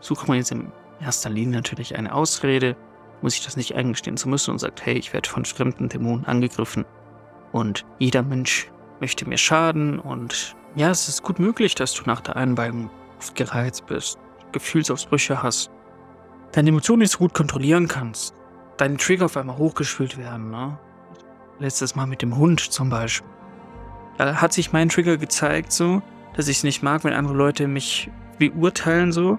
sucht 0.00 0.28
man 0.28 0.36
jetzt 0.36 0.52
in 0.52 0.70
erster 1.00 1.30
Linie 1.30 1.56
natürlich 1.56 1.96
eine 1.96 2.14
Ausrede, 2.14 2.76
muss 3.22 3.34
ich 3.34 3.44
das 3.44 3.56
nicht 3.56 3.74
eingestehen 3.74 4.16
zu 4.16 4.28
müssen 4.28 4.50
und 4.50 4.58
sagt, 4.58 4.84
hey, 4.84 4.94
ich 4.94 5.12
werde 5.12 5.28
von 5.28 5.44
fremden 5.44 5.88
Dämonen 5.88 6.24
angegriffen 6.26 6.84
und 7.52 7.84
jeder 7.98 8.22
Mensch 8.22 8.70
möchte 9.00 9.28
mir 9.28 9.38
schaden 9.38 9.98
und 9.98 10.56
ja, 10.74 10.90
es 10.90 11.08
ist 11.08 11.22
gut 11.22 11.38
möglich, 11.38 11.74
dass 11.74 11.94
du 11.94 12.02
nach 12.06 12.20
der 12.20 12.36
Einweihung 12.36 12.90
oft 13.18 13.34
gereizt 13.34 13.86
bist, 13.86 14.18
Gefühlsausbrüche 14.52 15.42
hast, 15.42 15.70
deine 16.52 16.70
Emotionen 16.70 17.00
nicht 17.00 17.12
so 17.12 17.18
gut 17.18 17.34
kontrollieren 17.34 17.88
kannst, 17.88 18.34
deine 18.76 18.96
Trigger 18.96 19.26
auf 19.26 19.36
einmal 19.36 19.58
hochgeschwült 19.58 20.18
werden, 20.18 20.50
ne? 20.50 20.78
Letztes 21.58 21.94
Mal 21.94 22.06
mit 22.06 22.22
dem 22.22 22.36
Hund 22.36 22.60
zum 22.60 22.90
Beispiel. 22.90 23.28
Da 24.18 24.40
hat 24.40 24.52
sich 24.52 24.72
mein 24.72 24.88
Trigger 24.88 25.16
gezeigt 25.16 25.72
so, 25.72 26.02
dass 26.34 26.48
ich 26.48 26.58
es 26.58 26.64
nicht 26.64 26.82
mag, 26.82 27.04
wenn 27.04 27.12
andere 27.12 27.34
Leute 27.34 27.68
mich 27.68 28.10
beurteilen 28.38 29.12
so 29.12 29.38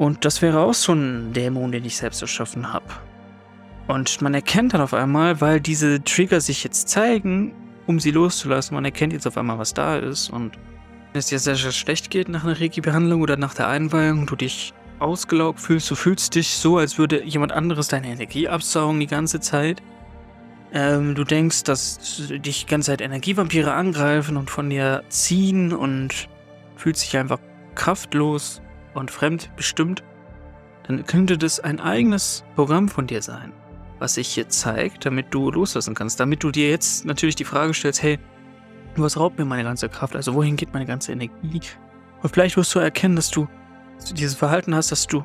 Und 0.00 0.24
das 0.24 0.40
wäre 0.40 0.60
auch 0.60 0.72
so 0.72 0.94
ein 0.94 1.34
Dämon, 1.34 1.72
den 1.72 1.84
ich 1.84 1.98
selbst 1.98 2.22
erschaffen 2.22 2.72
habe. 2.72 2.86
Und 3.86 4.22
man 4.22 4.32
erkennt 4.32 4.72
dann 4.72 4.80
auf 4.80 4.94
einmal, 4.94 5.42
weil 5.42 5.60
diese 5.60 6.02
Trigger 6.02 6.40
sich 6.40 6.64
jetzt 6.64 6.88
zeigen, 6.88 7.52
um 7.86 8.00
sie 8.00 8.10
loszulassen, 8.10 8.74
man 8.74 8.86
erkennt 8.86 9.12
jetzt 9.12 9.26
auf 9.26 9.36
einmal, 9.36 9.58
was 9.58 9.74
da 9.74 9.98
ist. 9.98 10.30
Und 10.30 10.52
wenn 11.12 11.18
es 11.18 11.26
dir 11.26 11.38
sehr, 11.38 11.54
sehr 11.54 11.72
schlecht 11.72 12.10
geht 12.10 12.30
nach 12.30 12.44
einer 12.44 12.58
Reiki-Behandlung 12.58 13.20
oder 13.20 13.36
nach 13.36 13.52
der 13.52 13.68
Einweihung, 13.68 14.24
du 14.24 14.36
dich 14.36 14.72
ausgelaugt 15.00 15.60
fühlst, 15.60 15.90
du 15.90 15.94
fühlst 15.96 16.34
dich 16.34 16.48
so, 16.48 16.78
als 16.78 16.96
würde 16.96 17.22
jemand 17.22 17.52
anderes 17.52 17.88
deine 17.88 18.08
Energie 18.08 18.48
absaugen 18.48 19.00
die 19.00 19.06
ganze 19.06 19.40
Zeit. 19.40 19.82
Ähm, 20.72 21.14
du 21.14 21.24
denkst, 21.24 21.64
dass 21.64 22.22
dich 22.30 22.64
die 22.64 22.70
ganze 22.70 22.92
Zeit 22.92 23.02
Energievampire 23.02 23.74
angreifen 23.74 24.38
und 24.38 24.50
von 24.50 24.70
dir 24.70 25.04
ziehen 25.10 25.74
und 25.74 26.26
fühlst 26.76 27.02
dich 27.02 27.18
einfach 27.18 27.38
kraftlos 27.74 28.62
und 28.94 29.10
fremdbestimmt, 29.10 30.02
dann 30.84 31.04
könnte 31.06 31.38
das 31.38 31.60
ein 31.60 31.80
eigenes 31.80 32.44
Programm 32.54 32.88
von 32.88 33.06
dir 33.06 33.22
sein 33.22 33.52
was 34.00 34.14
sich 34.14 34.28
hier 34.28 34.48
zeigt, 34.48 35.04
damit 35.06 35.26
du 35.30 35.50
loslassen 35.50 35.94
kannst. 35.94 36.18
Damit 36.18 36.42
du 36.42 36.50
dir 36.50 36.70
jetzt 36.70 37.04
natürlich 37.04 37.36
die 37.36 37.44
Frage 37.44 37.72
stellst, 37.74 38.02
hey, 38.02 38.18
was 38.96 39.16
raubt 39.16 39.38
mir 39.38 39.44
meine 39.44 39.62
ganze 39.62 39.88
Kraft? 39.88 40.16
Also 40.16 40.34
wohin 40.34 40.56
geht 40.56 40.72
meine 40.72 40.86
ganze 40.86 41.12
Energie? 41.12 41.60
Und 42.22 42.30
vielleicht 42.30 42.56
wirst 42.56 42.74
du 42.74 42.80
erkennen, 42.80 43.14
dass 43.14 43.30
du 43.30 43.46
dieses 44.12 44.34
Verhalten 44.34 44.74
hast, 44.74 44.90
dass 44.90 45.06
du, 45.06 45.24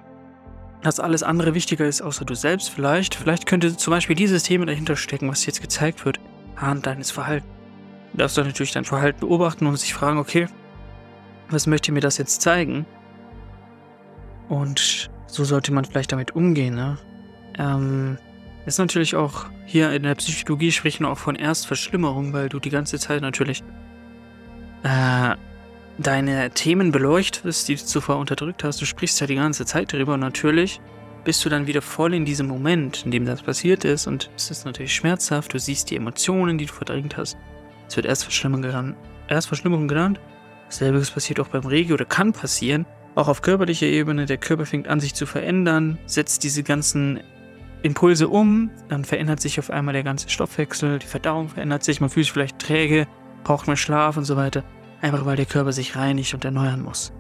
dass 0.82 1.00
alles 1.00 1.24
andere 1.24 1.56
wichtiger 1.56 1.86
ist, 1.86 2.02
außer 2.02 2.26
du 2.26 2.36
selbst 2.36 2.70
vielleicht. 2.70 3.16
Vielleicht 3.16 3.48
könnte 3.48 3.76
zum 3.76 3.92
Beispiel 3.92 4.16
dieses 4.16 4.44
Thema 4.44 4.66
dahinter 4.66 4.98
stecken, 4.98 5.30
was 5.30 5.46
jetzt 5.46 5.62
gezeigt 5.62 6.06
wird, 6.06 6.20
an 6.58 6.82
deines 6.82 7.12
Verhaltens. 7.12 7.50
Du 8.12 8.18
darfst 8.20 8.38
dann 8.38 8.46
natürlich 8.46 8.72
dein 8.72 8.86
Verhalten 8.86 9.22
beobachten 9.22 9.66
und 9.66 9.78
sich 9.78 9.94
fragen, 9.94 10.20
okay, 10.20 10.48
was 11.50 11.66
möchte 11.66 11.92
mir 11.92 12.02
das 12.02 12.18
jetzt 12.18 12.42
zeigen? 12.42 12.86
Und 14.50 15.10
so 15.28 15.44
sollte 15.44 15.74
man 15.74 15.86
vielleicht 15.86 16.12
damit 16.12 16.36
umgehen, 16.36 16.76
ne? 16.76 16.98
Ähm, 17.58 18.18
ist 18.66 18.80
natürlich 18.80 19.16
auch 19.16 19.46
hier 19.66 19.92
in 19.92 20.04
der 20.04 20.16
Psychologie 20.16 20.72
sprechen 20.72 21.06
auch 21.06 21.18
von 21.18 21.36
Erstverschlimmerung, 21.36 22.34
weil 22.34 22.50
du 22.50 22.60
die 22.60 22.70
ganze 22.70 23.00
Zeit 23.00 23.22
natürlich 23.22 23.64
äh, 24.84 25.36
deine 25.98 26.52
Themen 26.52 26.92
beleuchtest, 26.92 27.68
die 27.68 27.76
du 27.76 27.84
zuvor 27.84 28.18
unterdrückt 28.18 28.64
hast. 28.64 28.82
Du 28.82 28.86
sprichst 28.86 29.20
ja 29.22 29.28
die 29.28 29.36
ganze 29.36 29.66
Zeit 29.66 29.94
darüber 29.94 30.16
und 30.16 30.20
natürlich 30.20 30.82
bist 31.24 31.44
du 31.44 31.50
dann 31.50 31.68
wieder 31.68 31.82
voll 31.82 32.14
in 32.14 32.26
diesem 32.26 32.48
Moment, 32.48 33.06
in 33.06 33.12
dem 33.12 33.26
das 33.26 33.42
passiert 33.42 33.84
ist 33.84 34.08
und 34.08 34.30
es 34.36 34.52
ist 34.52 34.66
natürlich 34.66 34.94
schmerzhaft. 34.94 35.54
Du 35.54 35.60
siehst 35.60 35.90
die 35.90 35.96
Emotionen, 35.96 36.58
die 36.58 36.66
du 36.66 36.74
verdrängt 36.74 37.18
hast. 37.18 37.38
Es 37.88 37.96
wird 37.96 38.06
Erstverschlimmerung 38.06 38.62
genannt. 38.62 38.96
Erstverschlimmerung 39.28 39.88
genannt. 39.88 40.20
Selbiges 40.70 41.12
passiert 41.12 41.40
auch 41.40 41.48
beim 41.48 41.66
Regi 41.66 41.94
oder 41.94 42.06
kann 42.06 42.34
passieren. 42.34 42.86
Auch 43.16 43.30
auf 43.30 43.42
körperlicher 43.42 43.88
Ebene. 43.88 44.26
Der 44.26 44.38
Körper 44.38 44.66
fängt 44.66 44.88
an, 44.88 45.00
sich 45.00 45.16
zu 45.16 45.26
verändern, 45.26 45.98
setzt 46.06 46.44
diese 46.44 46.64
ganzen 46.64 47.22
Impulse 47.82 48.28
um, 48.28 48.72
dann 48.90 49.06
verändert 49.06 49.40
sich 49.40 49.60
auf 49.60 49.70
einmal 49.70 49.94
der 49.94 50.04
ganze 50.04 50.30
Stoffwechsel, 50.30 51.00
die 51.00 51.06
Verdauung 51.06 51.50
verändert 51.50 51.84
sich, 51.84 52.02
man 52.02 52.10
fühlt 52.10 52.26
sich 52.26 52.34
vielleicht 52.34 52.58
träge, 52.60 53.08
braucht 53.44 53.68
mehr 53.68 53.78
Schlaf 53.78 54.18
und 54.18 54.26
so 54.26 54.36
weiter, 54.36 54.64
einfach 55.02 55.26
weil 55.26 55.36
der 55.36 55.46
Körper 55.46 55.72
sich 55.72 55.96
reinigt 55.96 56.34
und 56.34 56.44
erneuern 56.44 56.82
muss. 56.82 57.14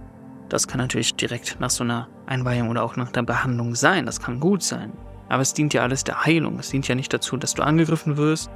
Das 0.50 0.68
kann 0.68 0.80
natürlich 0.80 1.16
direkt 1.16 1.58
nach 1.60 1.70
so 1.70 1.84
einer 1.84 2.10
Einweihung 2.26 2.70
oder 2.70 2.84
auch 2.84 2.96
nach 2.96 3.12
der 3.12 3.22
Behandlung 3.22 3.76
sein, 3.76 4.08
das 4.08 4.20
kann 4.20 4.40
gut 4.40 4.64
sein. 4.64 4.92
Aber 5.30 5.44
es 5.44 5.54
dient 5.54 5.74
ja 5.76 5.84
alles 5.84 6.04
der 6.04 6.26
Heilung, 6.26 6.58
es 6.60 6.72
dient 6.72 6.88
ja 6.88 6.96
nicht 6.96 7.14
dazu, 7.14 7.38
dass 7.38 7.54
du 7.54 7.62
angegriffen 7.62 8.18
wirst. 8.18 8.50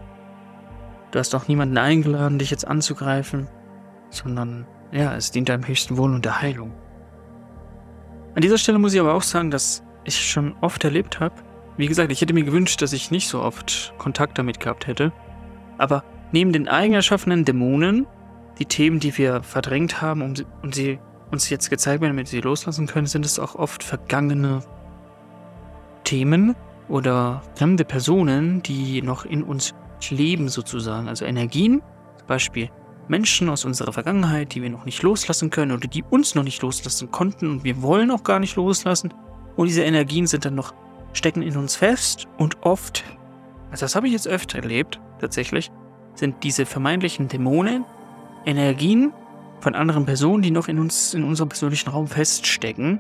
Du 1.12 1.20
hast 1.20 1.34
auch 1.36 1.48
niemanden 1.48 1.78
eingeladen, 1.78 2.40
dich 2.40 2.50
jetzt 2.50 2.68
anzugreifen, 2.68 3.48
sondern 4.10 4.66
ja, 4.92 5.16
es 5.16 5.30
dient 5.30 5.50
deinem 5.50 5.68
höchsten 5.68 5.98
Wohl 5.98 6.14
und 6.14 6.26
der 6.26 6.42
Heilung. 6.42 6.74
An 8.36 8.42
dieser 8.42 8.58
Stelle 8.58 8.80
muss 8.80 8.94
ich 8.94 9.00
aber 9.00 9.14
auch 9.14 9.24
sagen, 9.24 9.52
dass 9.52 9.84
ich 10.04 10.30
schon 10.30 10.56
oft 10.62 10.84
erlebt 10.84 11.20
habe, 11.20 11.36
wie 11.78 11.88
gesagt, 11.88 12.12
ich 12.12 12.20
hätte 12.20 12.34
mir 12.34 12.44
gewünscht, 12.44 12.82
dass 12.82 12.92
ich 12.92 13.10
nicht 13.10 13.30
so 13.30 13.42
oft 13.42 13.94
Kontakt 13.98 14.38
damit 14.38 14.60
gehabt 14.60 14.86
hätte. 14.86 15.14
Aber 15.78 16.04
neben 16.34 16.52
den 16.52 16.68
eigen 16.68 16.94
erschaffenen 16.94 17.46
Dämonen, 17.46 18.06
die 18.60 18.66
Themen, 18.66 19.00
die 19.00 19.18
wir 19.18 19.44
verdrängt 19.44 20.02
haben 20.02 20.36
sie, 20.36 20.46
und 20.62 20.76
sie 20.76 21.00
uns 21.32 21.50
jetzt 21.50 21.70
gezeigt 21.70 22.02
werden, 22.02 22.12
damit 22.18 22.32
wir 22.32 22.42
sie 22.42 22.46
loslassen 22.46 22.86
können, 22.86 23.08
sind 23.08 23.26
es 23.26 23.40
auch 23.40 23.56
oft 23.56 23.84
vergangene 23.84 24.62
Themen 26.04 26.56
oder 26.90 27.44
fremde 27.56 27.86
Personen, 27.86 28.62
die 28.62 29.02
noch 29.02 29.24
in 29.24 29.44
uns 29.44 29.74
leben 30.10 30.50
sozusagen. 30.50 31.08
Also 31.08 31.24
Energien, 31.24 31.82
zum 32.18 32.28
Beispiel 32.28 32.70
Menschen 33.10 33.50
aus 33.50 33.66
unserer 33.66 33.94
Vergangenheit, 33.94 34.54
die 34.54 34.62
wir 34.62 34.70
noch 34.70 34.86
nicht 34.86 35.02
loslassen 35.02 35.50
können 35.50 35.72
oder 35.72 35.88
die 35.88 36.04
uns 36.04 36.36
noch 36.36 36.44
nicht 36.44 36.62
loslassen 36.62 37.12
konnten 37.12 37.50
und 37.50 37.64
wir 37.64 37.82
wollen 37.82 38.12
auch 38.12 38.24
gar 38.24 38.40
nicht 38.40 38.56
loslassen. 38.56 39.14
Und 39.56 39.68
diese 39.68 39.84
Energien 39.84 40.28
sind 40.28 40.46
dann 40.46 40.56
noch 40.56 40.74
stecken 41.14 41.42
in 41.42 41.58
uns 41.58 41.76
fest 41.76 42.28
und 42.38 42.62
oft, 42.62 43.04
also 43.72 43.86
das 43.86 43.96
habe 43.96 44.08
ich 44.08 44.14
jetzt 44.14 44.28
öfter 44.28 44.60
erlebt, 44.60 45.00
tatsächlich, 45.20 45.72
sind 46.14 46.44
diese 46.44 46.66
vermeintlichen 46.66 47.28
Dämonen 47.28 47.86
Energien 48.46 49.12
von 49.60 49.76
anderen 49.76 50.06
Personen, 50.06 50.42
die 50.42 50.52
noch 50.52 50.68
in 50.68 50.80
uns, 50.80 51.14
in 51.14 51.24
unserem 51.24 51.50
persönlichen 51.50 51.90
Raum 51.90 52.08
feststecken. 52.08 53.00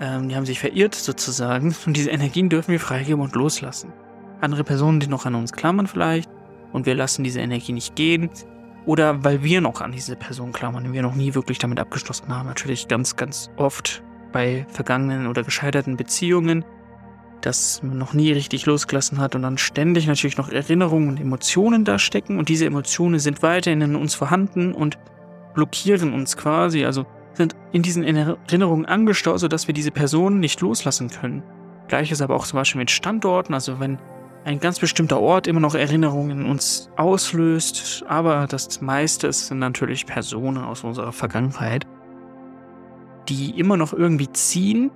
Ähm, 0.00 0.28
die 0.28 0.36
haben 0.36 0.46
sich 0.46 0.58
verirrt 0.58 0.94
sozusagen 0.94 1.74
und 1.86 1.96
diese 1.96 2.10
Energien 2.10 2.48
dürfen 2.48 2.72
wir 2.72 2.80
freigeben 2.80 3.20
und 3.20 3.34
loslassen. 3.34 3.92
Andere 4.40 4.64
Personen, 4.64 5.00
die 5.00 5.08
noch 5.08 5.26
an 5.26 5.34
uns 5.34 5.52
klammern 5.52 5.86
vielleicht 5.86 6.30
und 6.72 6.86
wir 6.86 6.94
lassen 6.94 7.24
diese 7.24 7.40
Energie 7.40 7.72
nicht 7.72 7.96
gehen. 7.96 8.30
Oder 8.88 9.22
weil 9.22 9.44
wir 9.44 9.60
noch 9.60 9.80
an 9.80 9.92
diese 9.92 10.16
Person 10.16 10.52
klammern 10.52 10.86
und 10.86 10.92
wir 10.92 11.02
noch 11.02 11.14
nie 11.14 11.34
wirklich 11.34 11.58
damit 11.58 11.78
abgeschlossen 11.78 12.34
haben. 12.34 12.48
Natürlich 12.48 12.88
ganz, 12.88 13.16
ganz 13.16 13.50
oft 13.56 14.02
bei 14.32 14.66
vergangenen 14.70 15.26
oder 15.26 15.44
gescheiterten 15.44 15.96
Beziehungen 15.96 16.64
das 17.40 17.82
man 17.82 17.98
noch 17.98 18.14
nie 18.14 18.32
richtig 18.32 18.66
losgelassen 18.66 19.18
hat 19.18 19.34
und 19.34 19.42
dann 19.42 19.58
ständig 19.58 20.06
natürlich 20.06 20.36
noch 20.36 20.48
Erinnerungen 20.48 21.08
und 21.08 21.20
Emotionen 21.20 21.84
da 21.84 21.98
stecken 21.98 22.38
und 22.38 22.48
diese 22.48 22.66
Emotionen 22.66 23.20
sind 23.20 23.42
weiterhin 23.42 23.80
in 23.80 23.96
uns 23.96 24.14
vorhanden 24.14 24.74
und 24.74 24.98
blockieren 25.54 26.12
uns 26.12 26.36
quasi, 26.36 26.84
also 26.84 27.06
sind 27.34 27.54
in 27.72 27.82
diesen 27.82 28.04
Erinnerungen 28.04 28.86
angestaut, 28.86 29.38
sodass 29.38 29.68
wir 29.68 29.74
diese 29.74 29.90
Personen 29.90 30.40
nicht 30.40 30.60
loslassen 30.60 31.08
können. 31.08 31.42
Gleiches 31.86 32.20
aber 32.20 32.34
auch 32.34 32.46
zum 32.46 32.58
Beispiel 32.58 32.80
mit 32.80 32.90
Standorten, 32.90 33.54
also 33.54 33.78
wenn 33.80 33.98
ein 34.48 34.60
ganz 34.60 34.80
bestimmter 34.80 35.20
Ort 35.20 35.46
immer 35.46 35.60
noch 35.60 35.74
Erinnerungen 35.74 36.40
in 36.40 36.46
uns 36.50 36.90
auslöst, 36.96 38.04
aber 38.08 38.46
das 38.46 38.80
meiste 38.80 39.32
sind 39.32 39.58
natürlich 39.58 40.06
Personen 40.06 40.64
aus 40.64 40.84
unserer 40.84 41.12
Vergangenheit, 41.12 41.86
die 43.28 43.50
immer 43.58 43.76
noch 43.76 43.92
irgendwie 43.92 44.32
ziehen 44.32 44.90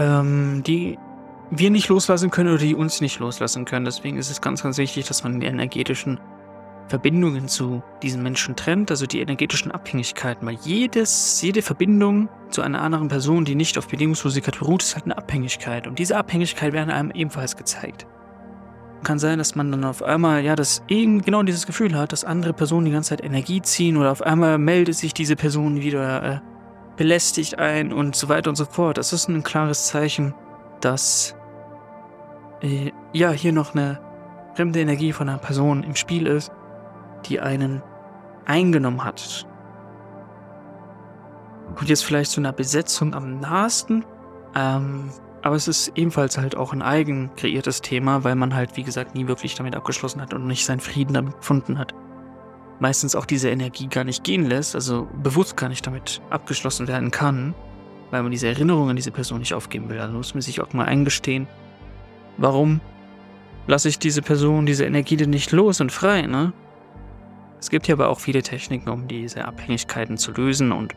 ähm, 0.00 0.62
die 0.66 0.98
wir 1.50 1.70
nicht 1.70 1.88
loslassen 1.88 2.30
können 2.30 2.50
oder 2.50 2.58
die 2.58 2.74
uns 2.74 3.00
nicht 3.00 3.18
loslassen 3.18 3.64
können. 3.64 3.84
Deswegen 3.84 4.16
ist 4.16 4.30
es 4.30 4.40
ganz, 4.40 4.62
ganz 4.62 4.78
wichtig, 4.78 5.06
dass 5.06 5.24
man 5.24 5.40
die 5.40 5.46
energetischen 5.46 6.20
Verbindungen 6.90 7.46
zu 7.46 7.82
diesen 8.02 8.22
Menschen 8.22 8.56
trennt, 8.56 8.90
also 8.90 9.06
die 9.06 9.20
energetischen 9.20 9.70
Abhängigkeiten. 9.70 10.46
Weil 10.46 10.58
jedes, 10.62 11.40
jede 11.40 11.62
Verbindung 11.62 12.28
zu 12.50 12.62
einer 12.62 12.82
anderen 12.82 13.06
Person, 13.06 13.44
die 13.44 13.54
nicht 13.54 13.78
auf 13.78 13.86
Bedingungslosigkeit 13.86 14.58
beruht, 14.58 14.82
ist 14.82 14.96
halt 14.96 15.04
eine 15.04 15.16
Abhängigkeit. 15.16 15.86
Und 15.86 16.00
diese 16.00 16.16
Abhängigkeit 16.16 16.72
werden 16.72 16.90
einem 16.90 17.12
ebenfalls 17.12 17.56
gezeigt. 17.56 18.06
Kann 19.04 19.20
sein, 19.20 19.38
dass 19.38 19.54
man 19.54 19.70
dann 19.70 19.84
auf 19.84 20.02
einmal, 20.02 20.44
ja, 20.44 20.56
das 20.56 20.82
eben 20.88 21.22
genau 21.22 21.44
dieses 21.44 21.64
Gefühl 21.64 21.96
hat, 21.96 22.12
dass 22.12 22.24
andere 22.24 22.52
Personen 22.52 22.86
die 22.86 22.92
ganze 22.92 23.10
Zeit 23.10 23.24
Energie 23.24 23.62
ziehen 23.62 23.96
oder 23.96 24.10
auf 24.10 24.20
einmal 24.20 24.58
meldet 24.58 24.96
sich 24.96 25.14
diese 25.14 25.36
Person 25.36 25.80
wieder 25.80 26.22
äh, 26.22 26.40
belästigt 26.96 27.58
ein 27.58 27.92
und 27.92 28.16
so 28.16 28.28
weiter 28.28 28.50
und 28.50 28.56
so 28.56 28.64
fort. 28.64 28.98
Das 28.98 29.12
ist 29.12 29.28
ein 29.28 29.44
klares 29.44 29.86
Zeichen, 29.86 30.34
dass 30.80 31.36
äh, 32.62 32.90
ja 33.12 33.30
hier 33.30 33.52
noch 33.52 33.74
eine 33.74 34.00
fremde 34.54 34.80
Energie 34.80 35.12
von 35.12 35.28
einer 35.28 35.38
Person 35.38 35.84
im 35.84 35.94
Spiel 35.94 36.26
ist, 36.26 36.50
die 37.26 37.40
einen 37.40 37.82
eingenommen 38.46 39.04
hat. 39.04 39.46
Und 41.78 41.88
jetzt 41.88 42.04
vielleicht 42.04 42.30
zu 42.32 42.40
einer 42.40 42.52
Besetzung 42.52 43.14
am 43.14 43.38
nahesten. 43.38 44.04
Ähm, 44.54 45.10
aber 45.42 45.56
es 45.56 45.68
ist 45.68 45.92
ebenfalls 45.94 46.36
halt 46.36 46.56
auch 46.56 46.72
ein 46.72 46.82
eigen 46.82 47.30
kreiertes 47.36 47.80
Thema, 47.80 48.24
weil 48.24 48.34
man 48.34 48.54
halt, 48.54 48.76
wie 48.76 48.82
gesagt, 48.82 49.14
nie 49.14 49.26
wirklich 49.26 49.54
damit 49.54 49.76
abgeschlossen 49.76 50.20
hat 50.20 50.34
und 50.34 50.46
nicht 50.46 50.66
seinen 50.66 50.80
Frieden 50.80 51.14
damit 51.14 51.38
gefunden 51.38 51.78
hat 51.78 51.94
meistens 52.80 53.14
auch 53.14 53.26
diese 53.26 53.50
Energie 53.50 53.86
gar 53.86 54.04
nicht 54.04 54.24
gehen 54.24 54.46
lässt, 54.46 54.74
also 54.74 55.06
bewusst 55.22 55.56
gar 55.56 55.68
nicht 55.68 55.86
damit 55.86 56.20
abgeschlossen 56.30 56.88
werden 56.88 57.10
kann, 57.10 57.54
weil 58.10 58.22
man 58.22 58.32
diese 58.32 58.48
Erinnerung 58.48 58.90
an 58.90 58.96
diese 58.96 59.10
Person 59.10 59.38
nicht 59.38 59.54
aufgeben 59.54 59.88
will. 59.88 60.00
Also 60.00 60.16
muss 60.16 60.34
man 60.34 60.40
sich 60.40 60.60
auch 60.60 60.72
mal 60.72 60.86
eingestehen, 60.86 61.46
warum 62.38 62.80
lasse 63.66 63.88
ich 63.88 63.98
diese 63.98 64.22
Person, 64.22 64.66
diese 64.66 64.84
Energie 64.84 65.16
denn 65.16 65.30
nicht 65.30 65.52
los 65.52 65.80
und 65.80 65.92
frei, 65.92 66.22
ne? 66.22 66.52
Es 67.60 67.70
gibt 67.70 67.86
ja 67.86 67.94
aber 67.94 68.08
auch 68.08 68.18
viele 68.20 68.42
Techniken, 68.42 68.88
um 68.88 69.06
diese 69.06 69.44
Abhängigkeiten 69.44 70.16
zu 70.16 70.32
lösen 70.32 70.72
und 70.72 70.94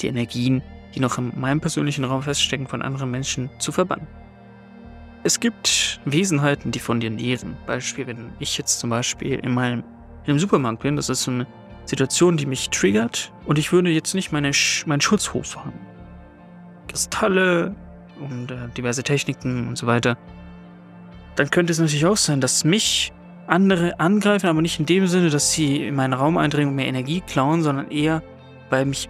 die 0.00 0.06
Energien, 0.06 0.62
die 0.94 1.00
noch 1.00 1.18
in 1.18 1.32
meinem 1.38 1.60
persönlichen 1.60 2.04
Raum 2.04 2.22
feststecken, 2.22 2.66
von 2.66 2.80
anderen 2.80 3.10
Menschen 3.10 3.50
zu 3.58 3.72
verbannen. 3.72 4.06
Es 5.24 5.40
gibt 5.40 6.00
Wesenheiten, 6.04 6.70
die 6.70 6.78
von 6.78 7.00
dir 7.00 7.10
nähren. 7.10 7.56
Beispiel, 7.66 8.06
wenn 8.06 8.30
ich 8.38 8.56
jetzt 8.56 8.78
zum 8.78 8.90
Beispiel 8.90 9.40
in 9.40 9.52
meinem 9.52 9.82
in 10.26 10.32
einem 10.32 10.38
Supermarkt 10.40 10.82
bin. 10.82 10.96
Das 10.96 11.08
ist 11.08 11.28
eine 11.28 11.46
Situation, 11.84 12.36
die 12.36 12.46
mich 12.46 12.70
triggert 12.70 13.32
und 13.46 13.58
ich 13.58 13.72
würde 13.72 13.90
jetzt 13.90 14.14
nicht 14.14 14.32
meine 14.32 14.52
Sch 14.52 14.86
meinen 14.86 15.00
Schutz 15.00 15.32
hochfahren. 15.32 15.72
Kristalle 16.88 17.74
und 18.20 18.50
äh, 18.50 18.68
diverse 18.76 19.02
Techniken 19.02 19.68
und 19.68 19.78
so 19.78 19.86
weiter, 19.86 20.18
dann 21.36 21.50
könnte 21.50 21.72
es 21.72 21.78
natürlich 21.78 22.06
auch 22.06 22.16
sein, 22.16 22.40
dass 22.40 22.64
mich 22.64 23.12
andere 23.48 23.98
angreifen, 24.00 24.48
aber 24.48 24.62
nicht 24.62 24.80
in 24.80 24.86
dem 24.86 25.06
Sinne, 25.06 25.30
dass 25.30 25.52
sie 25.52 25.86
in 25.86 25.94
meinen 25.94 26.12
Raum 26.12 26.36
eindringen 26.38 26.70
und 26.70 26.76
mir 26.76 26.86
Energie 26.86 27.20
klauen, 27.20 27.62
sondern 27.62 27.90
eher, 27.90 28.22
weil 28.70 28.84
mich 28.86 29.08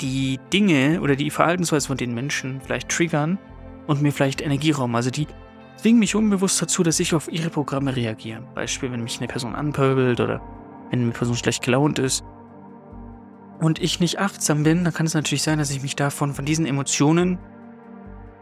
die 0.00 0.38
Dinge 0.52 1.00
oder 1.00 1.16
die 1.16 1.30
Verhaltensweise 1.30 1.86
von 1.86 1.96
den 1.96 2.14
Menschen 2.14 2.60
vielleicht 2.60 2.88
triggern 2.88 3.38
und 3.86 4.02
mir 4.02 4.12
vielleicht 4.12 4.40
Energie 4.40 4.72
rauben. 4.72 4.94
Also 4.96 5.10
die 5.10 5.26
zwingen 5.76 6.00
mich 6.00 6.14
unbewusst 6.14 6.60
dazu, 6.60 6.82
dass 6.82 7.00
ich 7.00 7.14
auf 7.14 7.30
ihre 7.30 7.50
Programme 7.50 7.94
reagiere. 7.94 8.42
Beispiel, 8.54 8.90
wenn 8.92 9.02
mich 9.02 9.18
eine 9.18 9.28
Person 9.28 9.54
anpöbelt 9.54 10.20
oder 10.20 10.40
wenn 10.90 11.02
eine 11.02 11.12
Person 11.12 11.36
schlecht 11.36 11.62
gelaunt 11.62 11.98
ist 11.98 12.24
und 13.60 13.80
ich 13.80 14.00
nicht 14.00 14.18
achtsam 14.18 14.62
bin, 14.62 14.84
dann 14.84 14.92
kann 14.92 15.06
es 15.06 15.14
natürlich 15.14 15.42
sein, 15.42 15.58
dass 15.58 15.70
ich 15.70 15.82
mich 15.82 15.96
davon, 15.96 16.34
von 16.34 16.44
diesen 16.44 16.66
Emotionen 16.66 17.38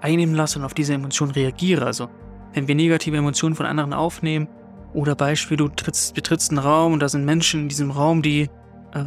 einnehmen 0.01 0.35
lasse 0.35 0.59
und 0.59 0.65
auf 0.65 0.75
diese 0.75 0.95
Emotionen 0.95 1.33
reagiere. 1.33 1.85
Also, 1.85 2.09
wenn 2.53 2.69
wir 2.69 2.75
negative 2.75 3.17
Emotionen 3.17 3.55
von 3.55 3.67
anderen 3.67 3.93
aufnehmen, 3.93 4.49
oder 4.93 5.15
Beispiel, 5.15 5.57
du 5.57 5.69
trittst, 5.69 6.15
betrittst 6.15 6.51
einen 6.51 6.59
Raum 6.59 6.93
und 6.93 7.01
da 7.01 7.09
sind 7.09 7.25
Menschen 7.25 7.63
in 7.63 7.69
diesem 7.69 7.91
Raum, 7.91 8.23
die 8.23 8.49
äh, 8.93 9.05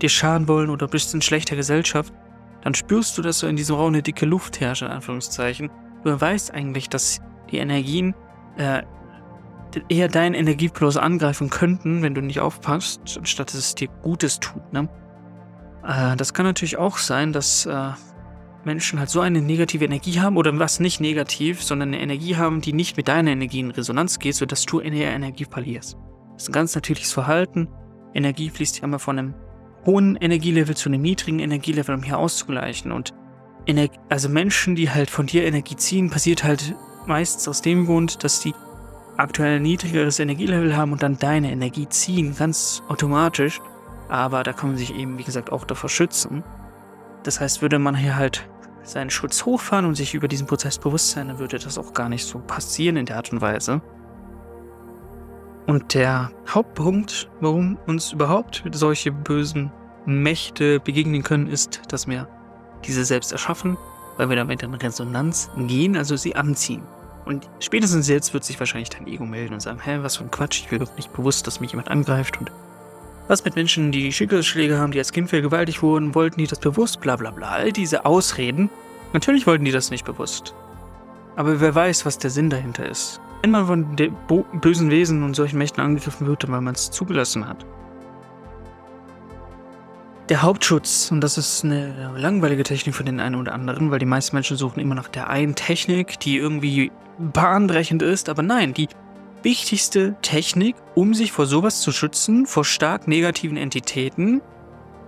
dir 0.00 0.08
schaden 0.08 0.48
wollen 0.48 0.70
oder 0.70 0.88
bist 0.88 1.14
in 1.14 1.22
schlechter 1.22 1.56
Gesellschaft, 1.56 2.12
dann 2.62 2.74
spürst 2.74 3.16
du, 3.16 3.22
dass 3.22 3.40
so 3.40 3.46
in 3.46 3.56
diesem 3.56 3.76
Raum 3.76 3.88
eine 3.88 4.02
dicke 4.02 4.26
Luft 4.26 4.60
herrscht, 4.60 4.82
in 4.82 4.88
Anführungszeichen. 4.88 5.70
Du 6.02 6.20
weißt 6.20 6.52
eigentlich, 6.52 6.88
dass 6.88 7.20
die 7.50 7.58
Energien 7.58 8.14
äh, 8.56 8.82
eher 9.88 10.08
deinen 10.08 10.34
Energiefluss 10.34 10.96
angreifen 10.96 11.50
könnten, 11.50 12.02
wenn 12.02 12.14
du 12.14 12.20
nicht 12.20 12.40
aufpasst, 12.40 13.20
statt 13.24 13.48
dass 13.48 13.54
es 13.54 13.74
dir 13.74 13.88
Gutes 14.02 14.40
tut. 14.40 14.72
Ne? 14.72 14.88
Äh, 15.86 16.16
das 16.16 16.34
kann 16.34 16.46
natürlich 16.46 16.76
auch 16.78 16.98
sein, 16.98 17.32
dass 17.32 17.66
äh, 17.66 17.90
Menschen 18.66 18.98
halt 18.98 19.10
so 19.10 19.20
eine 19.20 19.40
negative 19.40 19.84
Energie 19.84 20.20
haben 20.20 20.36
oder 20.36 20.58
was 20.58 20.80
nicht 20.80 21.00
negativ, 21.00 21.62
sondern 21.62 21.88
eine 21.88 22.00
Energie 22.00 22.36
haben, 22.36 22.60
die 22.60 22.72
nicht 22.72 22.96
mit 22.96 23.08
deiner 23.08 23.32
Energie 23.32 23.60
in 23.60 23.70
Resonanz 23.70 24.18
geht, 24.18 24.34
sodass 24.34 24.64
du 24.64 24.78
in 24.78 24.94
der 24.94 25.12
Energie 25.12 25.46
verlierst. 25.48 25.96
Das 26.34 26.44
ist 26.44 26.48
ein 26.48 26.52
ganz 26.52 26.74
natürliches 26.74 27.12
Verhalten. 27.12 27.68
Energie 28.14 28.50
fließt 28.50 28.78
ja 28.78 28.84
immer 28.84 28.98
von 28.98 29.18
einem 29.18 29.34
hohen 29.86 30.16
Energielevel 30.16 30.76
zu 30.76 30.88
einem 30.88 31.02
niedrigen 31.02 31.40
Energielevel, 31.40 31.94
um 31.94 32.02
hier 32.02 32.18
auszugleichen. 32.18 32.92
Und 32.92 33.12
Ener 33.66 33.88
also 34.08 34.28
Menschen, 34.28 34.74
die 34.74 34.90
halt 34.90 35.10
von 35.10 35.26
dir 35.26 35.44
Energie 35.44 35.76
ziehen, 35.76 36.10
passiert 36.10 36.44
halt 36.44 36.74
meistens 37.06 37.48
aus 37.48 37.62
dem 37.62 37.86
Grund, 37.86 38.24
dass 38.24 38.40
die 38.40 38.54
aktuell 39.16 39.56
ein 39.56 39.62
niedrigeres 39.62 40.18
Energielevel 40.18 40.76
haben 40.76 40.92
und 40.92 41.02
dann 41.02 41.18
deine 41.18 41.52
Energie 41.52 41.88
ziehen, 41.88 42.34
ganz 42.36 42.82
automatisch. 42.88 43.60
Aber 44.08 44.42
da 44.42 44.52
kann 44.52 44.70
man 44.70 44.78
sich 44.78 44.94
eben, 44.94 45.18
wie 45.18 45.24
gesagt, 45.24 45.52
auch 45.52 45.64
davor 45.64 45.88
schützen. 45.88 46.42
Das 47.22 47.40
heißt, 47.40 47.62
würde 47.62 47.78
man 47.78 47.96
hier 47.96 48.16
halt 48.16 48.46
seinen 48.84 49.10
Schutz 49.10 49.44
hochfahren 49.44 49.84
und 49.84 49.94
sich 49.94 50.14
über 50.14 50.28
diesen 50.28 50.46
Prozess 50.46 50.78
bewusst 50.78 51.10
sein, 51.10 51.28
dann 51.28 51.38
würde 51.38 51.58
das 51.58 51.78
auch 51.78 51.92
gar 51.92 52.08
nicht 52.08 52.24
so 52.24 52.38
passieren 52.38 52.96
in 52.96 53.06
der 53.06 53.16
Art 53.16 53.32
und 53.32 53.40
Weise. 53.40 53.80
Und 55.66 55.94
der 55.94 56.30
Hauptpunkt, 56.48 57.30
warum 57.40 57.78
uns 57.86 58.12
überhaupt 58.12 58.62
solche 58.72 59.10
bösen 59.10 59.72
Mächte 60.04 60.80
begegnen 60.80 61.22
können, 61.22 61.46
ist, 61.46 61.80
dass 61.88 62.06
wir 62.06 62.28
diese 62.84 63.04
selbst 63.04 63.32
erschaffen, 63.32 63.78
weil 64.18 64.28
wir 64.28 64.36
damit 64.36 64.62
in 64.62 64.74
Resonanz 64.74 65.50
gehen, 65.56 65.96
also 65.96 66.16
sie 66.16 66.36
anziehen. 66.36 66.82
Und 67.24 67.48
spätestens 67.58 68.08
jetzt 68.08 68.34
wird 68.34 68.44
sich 68.44 68.60
wahrscheinlich 68.60 68.90
dein 68.90 69.06
Ego 69.06 69.24
melden 69.24 69.54
und 69.54 69.60
sagen, 69.60 69.80
hä, 69.82 69.98
was 70.02 70.16
für 70.16 70.24
ein 70.24 70.30
Quatsch, 70.30 70.60
ich 70.60 70.70
will 70.70 70.78
doch 70.78 70.94
nicht 70.96 71.12
bewusst, 71.14 71.46
dass 71.46 71.60
mich 71.60 71.70
jemand 71.72 71.88
angreift 71.88 72.38
und 72.38 72.52
was 73.28 73.44
mit 73.44 73.56
Menschen, 73.56 73.90
die 73.92 74.12
Schicksalsschläge 74.12 74.78
haben, 74.78 74.92
die 74.92 74.98
als 74.98 75.12
Kind 75.12 75.30
vergewaltigt 75.30 75.82
wurden, 75.82 76.14
wollten 76.14 76.38
die 76.38 76.46
das 76.46 76.58
bewusst, 76.58 77.00
bla 77.00 77.16
bla 77.16 77.30
bla. 77.30 77.48
All 77.50 77.72
diese 77.72 78.04
Ausreden. 78.04 78.70
Natürlich 79.12 79.46
wollten 79.46 79.64
die 79.64 79.72
das 79.72 79.90
nicht 79.90 80.04
bewusst. 80.04 80.54
Aber 81.36 81.60
wer 81.60 81.74
weiß, 81.74 82.04
was 82.04 82.18
der 82.18 82.30
Sinn 82.30 82.50
dahinter 82.50 82.88
ist. 82.88 83.20
Wenn 83.42 83.50
man 83.50 83.66
von 83.66 83.96
bösen 84.60 84.90
Wesen 84.90 85.22
und 85.22 85.34
solchen 85.34 85.58
Mächten 85.58 85.82
angegriffen 85.82 86.26
wird, 86.26 86.50
weil 86.50 86.60
man 86.60 86.74
es 86.74 86.90
zugelassen 86.90 87.46
hat. 87.46 87.64
Der 90.30 90.40
Hauptschutz, 90.40 91.10
und 91.10 91.20
das 91.20 91.36
ist 91.36 91.64
eine 91.64 92.12
langweilige 92.16 92.62
Technik 92.62 92.94
für 92.94 93.04
den 93.04 93.20
einen 93.20 93.34
oder 93.34 93.52
anderen, 93.52 93.90
weil 93.90 93.98
die 93.98 94.06
meisten 94.06 94.34
Menschen 94.34 94.56
suchen 94.56 94.80
immer 94.80 94.94
nach 94.94 95.08
der 95.08 95.28
einen 95.28 95.54
Technik, 95.54 96.18
die 96.20 96.38
irgendwie 96.38 96.90
bahnbrechend 97.18 98.00
ist, 98.00 98.30
aber 98.30 98.42
nein, 98.42 98.72
die 98.72 98.88
wichtigste 99.44 100.16
Technik, 100.22 100.74
um 100.94 101.14
sich 101.14 101.30
vor 101.30 101.46
sowas 101.46 101.80
zu 101.80 101.92
schützen, 101.92 102.46
vor 102.46 102.64
stark 102.64 103.06
negativen 103.06 103.56
Entitäten, 103.56 104.40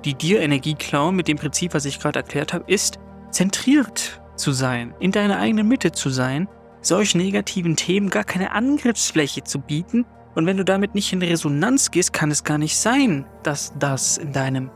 die 0.05 0.15
dir 0.15 0.41
Energie 0.41 0.75
klauen, 0.75 1.17
mit 1.17 1.27
dem 1.27 1.39
Prinzip, 1.39 1.75
was 1.75 1.85
ich 1.85 1.99
gerade 1.99 2.21
erklärt 2.21 2.53
habe, 2.53 2.71
ist, 2.71 2.99
zentriert 3.31 4.21
zu 4.37 4.53
sein, 4.53 4.95
in 5.01 5.11
deiner 5.11 5.39
eigenen 5.39 5.67
Mitte 5.67 5.93
zu 5.93 6.11
sein, 6.11 6.49
solchen 6.83 7.19
negativen 7.19 7.77
Themen 7.77 8.11
gar 8.11 8.25
keine 8.25 8.53
Angriffsfläche 8.53 9.43
zu 9.43 9.59
bieten. 9.59 10.05
Und 10.35 10.47
wenn 10.47 10.59
du 10.59 10.65
damit 10.65 10.95
nicht 10.95 11.13
in 11.13 11.23
Resonanz 11.23 11.91
gehst, 11.91 12.13
kann 12.13 12.31
es 12.31 12.45
gar 12.45 12.59
nicht 12.59 12.77
sein, 12.77 13.27
dass 13.43 13.73
das 13.79 14.19
in 14.19 14.33
deinem, 14.33 14.71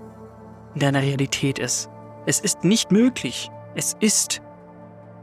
in 0.74 0.80
deiner 0.80 1.02
Realität 1.02 1.58
ist. 1.58 1.88
Es 2.26 2.40
ist 2.40 2.64
nicht 2.64 2.90
möglich. 2.90 3.50
Es 3.74 3.94
ist 4.00 4.40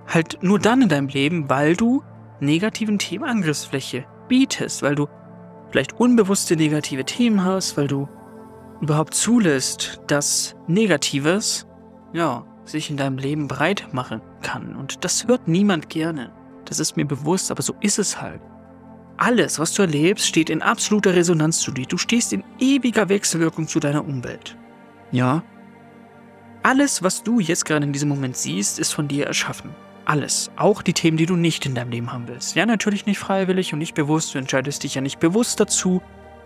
halt 0.08 0.40
nur 0.42 0.60
dann 0.60 0.84
in 0.84 0.90
deinem 0.90 1.08
Leben, 1.10 1.50
weil 1.50 1.76
du 1.76 2.04
negativen 2.40 3.00
Themen 3.00 3.26
Angriffsfläche 3.26 4.06
bietest, 4.28 4.82
weil 4.82 4.96
du 4.96 5.08
vielleicht 5.70 6.00
unbewusste 6.00 6.56
negative 6.56 7.06
Themen 7.06 7.44
hast, 7.44 7.78
weil 7.78 7.88
du 7.88 8.08
überhaupt 8.82 9.14
zulässt, 9.14 10.02
dass 10.08 10.56
Negatives, 10.68 11.68
ja, 12.14 12.46
sich 12.66 12.90
in 12.90 12.98
deinem 12.98 13.18
Leben 13.18 13.48
breit 13.48 13.88
machen 13.94 14.22
kann. 14.42 14.76
Und 14.76 15.04
das 15.04 15.28
hört 15.28 15.48
niemand 15.48 15.90
gerne. 15.90 16.32
Das 16.66 16.80
ist 16.80 16.98
mir 16.98 17.06
bewusst, 17.06 17.50
aber 17.50 17.62
so 17.62 17.76
ist 17.80 17.98
es 17.98 18.22
halt. 18.22 18.42
Alles, 19.16 19.58
was 19.58 19.74
du 19.74 19.82
erlebst, 19.82 20.28
steht 20.28 20.50
in 20.50 20.62
absoluter 20.62 21.16
Resonanz 21.16 21.60
zu 21.60 21.72
dir. 21.72 21.86
Du 21.86 21.98
stehst 21.98 22.34
in 22.34 22.44
ewiger 22.60 23.10
Wechselwirkung 23.10 23.68
zu 23.68 23.80
deiner 23.80 24.06
Umwelt. 24.06 24.56
Ja? 25.12 25.44
Alles, 26.62 27.02
was 27.02 27.24
du 27.24 27.40
jetzt 27.40 27.66
gerade 27.66 27.86
in 27.86 27.94
diesem 27.94 28.10
Moment 28.10 28.38
siehst, 28.38 28.78
ist 28.78 28.92
von 28.94 29.08
dir 29.08 29.26
erschaffen. 29.26 29.74
Alles. 30.08 30.52
Auch 30.56 30.84
die 30.84 30.94
Themen, 30.94 31.18
die 31.18 31.26
du 31.26 31.36
nicht 31.36 31.66
in 31.66 31.76
deinem 31.76 31.92
Leben 31.92 32.14
haben 32.14 32.30
willst. 32.30 32.56
Ja, 32.56 32.66
natürlich 32.66 33.06
nicht 33.06 33.20
freiwillig 33.20 33.74
und 33.74 33.80
nicht 33.80 33.94
bewusst. 33.94 34.34
Du 34.34 34.40
entscheidest 34.40 34.84
dich 34.84 34.96
ja 34.96 35.02
nicht 35.02 35.20
bewusst 35.20 35.60
dazu, 35.60 36.02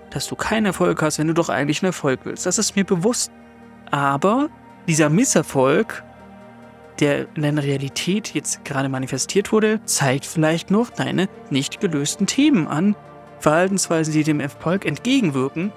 dass 0.10 0.28
du 0.28 0.36
keinen 0.36 0.66
Erfolg 0.66 1.00
hast, 1.04 1.20
wenn 1.20 1.28
du 1.28 1.36
doch 1.36 1.50
eigentlich 1.50 1.84
einen 1.84 1.90
Erfolg 1.90 2.22
willst. 2.24 2.48
Das 2.48 2.58
ist 2.58 2.76
mir 2.76 2.86
bewusst. 2.86 3.32
Aber 3.92 4.50
dieser 4.88 5.10
Misserfolg, 5.10 6.04
der 7.00 7.28
in 7.36 7.44
deiner 7.44 7.62
Realität 7.62 8.34
jetzt 8.34 8.66
gerade 8.66 8.90
manifestiert 8.90 9.52
wurde, 9.52 9.80
zeigt 9.86 10.26
vielleicht 10.26 10.72
noch 10.72 10.90
deine 10.90 11.30
nicht 11.52 11.80
gelösten 11.80 12.26
Themen 12.26 12.68
an. 12.68 12.96
Verhaltensweisen, 13.42 14.12
die 14.12 14.24
dem 14.24 14.40
Erfolg 14.40 14.86
entgegenwirken, 14.86 15.72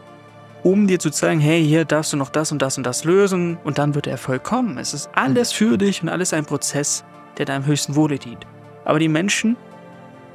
um 0.63 0.87
dir 0.87 0.99
zu 0.99 1.11
zeigen, 1.11 1.41
hey, 1.41 1.63
hier 1.63 1.85
darfst 1.85 2.15
du 2.15 2.17
noch 2.17 2.31
das 2.31 2.51
und 2.51 2.63
das 2.63 2.79
und 2.79 2.85
das 2.85 3.05
lösen 3.05 3.59
und 3.63 3.77
dann 3.77 3.95
wird 3.95 4.07
der 4.07 4.13
Erfolg 4.13 4.43
kommen. 4.43 4.79
Es 4.79 4.95
ist 4.95 5.11
alles 5.15 5.53
für 5.53 5.77
dich 5.77 6.03
und 6.03 6.09
alles 6.09 6.33
ein 6.33 6.47
Prozess, 6.47 7.05
der 7.39 7.47
deinem 7.47 7.67
höchsten 7.67 7.97
Wohle 7.97 8.19
dient. 8.19 8.47
Aber 8.85 8.99
die 8.99 9.09
Menschen 9.09 9.57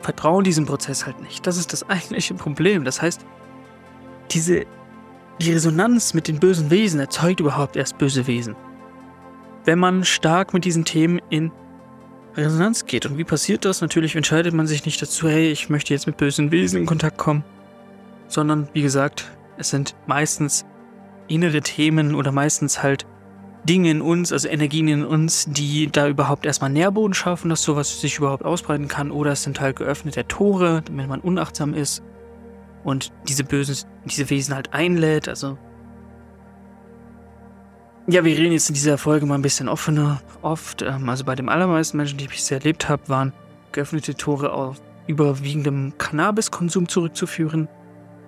vertrauen 0.01 0.43
diesem 0.43 0.65
Prozess 0.65 1.05
halt 1.05 1.21
nicht. 1.21 1.45
Das 1.45 1.57
ist 1.57 1.73
das 1.73 1.89
eigentliche 1.89 2.33
Problem. 2.33 2.83
Das 2.83 3.01
heißt, 3.01 3.25
diese, 4.31 4.65
die 5.41 5.51
Resonanz 5.51 6.13
mit 6.13 6.27
den 6.27 6.39
bösen 6.39 6.69
Wesen 6.71 6.99
erzeugt 6.99 7.39
überhaupt 7.39 7.75
erst 7.75 7.97
böse 7.97 8.27
Wesen. 8.27 8.55
Wenn 9.65 9.79
man 9.79 10.03
stark 10.03 10.53
mit 10.53 10.65
diesen 10.65 10.85
Themen 10.85 11.19
in 11.29 11.51
Resonanz 12.35 12.85
geht. 12.85 13.05
Und 13.05 13.17
wie 13.17 13.23
passiert 13.23 13.65
das? 13.65 13.81
Natürlich 13.81 14.15
entscheidet 14.15 14.53
man 14.53 14.67
sich 14.67 14.85
nicht 14.85 15.01
dazu, 15.01 15.27
hey, 15.27 15.51
ich 15.51 15.69
möchte 15.69 15.93
jetzt 15.93 16.07
mit 16.07 16.17
bösen 16.17 16.51
Wesen 16.51 16.79
in 16.79 16.85
Kontakt 16.85 17.17
kommen. 17.17 17.43
Sondern, 18.27 18.69
wie 18.73 18.81
gesagt, 18.81 19.29
es 19.57 19.69
sind 19.69 19.95
meistens 20.05 20.65
innere 21.27 21.61
Themen 21.61 22.15
oder 22.15 22.31
meistens 22.31 22.81
halt 22.83 23.05
Dinge 23.69 23.91
in 23.91 24.01
uns, 24.01 24.33
also 24.33 24.49
Energien 24.49 24.87
in 24.87 25.05
uns, 25.05 25.45
die 25.47 25.91
da 25.91 26.07
überhaupt 26.07 26.43
erstmal 26.43 26.71
Nährboden 26.71 27.13
schaffen, 27.13 27.49
dass 27.49 27.61
sowas 27.61 28.01
sich 28.01 28.17
überhaupt 28.17 28.43
ausbreiten 28.43 28.87
kann. 28.87 29.11
Oder 29.11 29.33
es 29.33 29.43
sind 29.43 29.61
halt 29.61 29.75
geöffnete 29.75 30.27
Tore, 30.27 30.81
wenn 30.91 31.07
man 31.07 31.19
unachtsam 31.19 31.75
ist 31.75 32.01
und 32.83 33.11
diese 33.27 33.43
bösen, 33.43 33.75
diese 34.05 34.27
Wesen 34.31 34.55
halt 34.55 34.73
einlädt. 34.73 35.29
Also 35.29 35.59
ja, 38.07 38.25
wir 38.25 38.35
reden 38.35 38.53
jetzt 38.53 38.69
in 38.69 38.73
dieser 38.73 38.97
Folge 38.97 39.27
mal 39.27 39.35
ein 39.35 39.43
bisschen 39.43 39.69
offener. 39.69 40.19
Oft, 40.41 40.81
ähm, 40.81 41.07
also 41.07 41.23
bei 41.23 41.35
den 41.35 41.47
allermeisten 41.47 41.97
Menschen, 41.97 42.17
die 42.17 42.23
ich 42.23 42.31
bisher 42.31 42.57
erlebt 42.57 42.89
habe, 42.89 43.07
waren 43.07 43.33
geöffnete 43.71 44.15
Tore 44.15 44.51
auf 44.51 44.81
überwiegendem 45.05 45.93
Cannabiskonsum 45.99 46.87
zurückzuführen, 46.87 47.67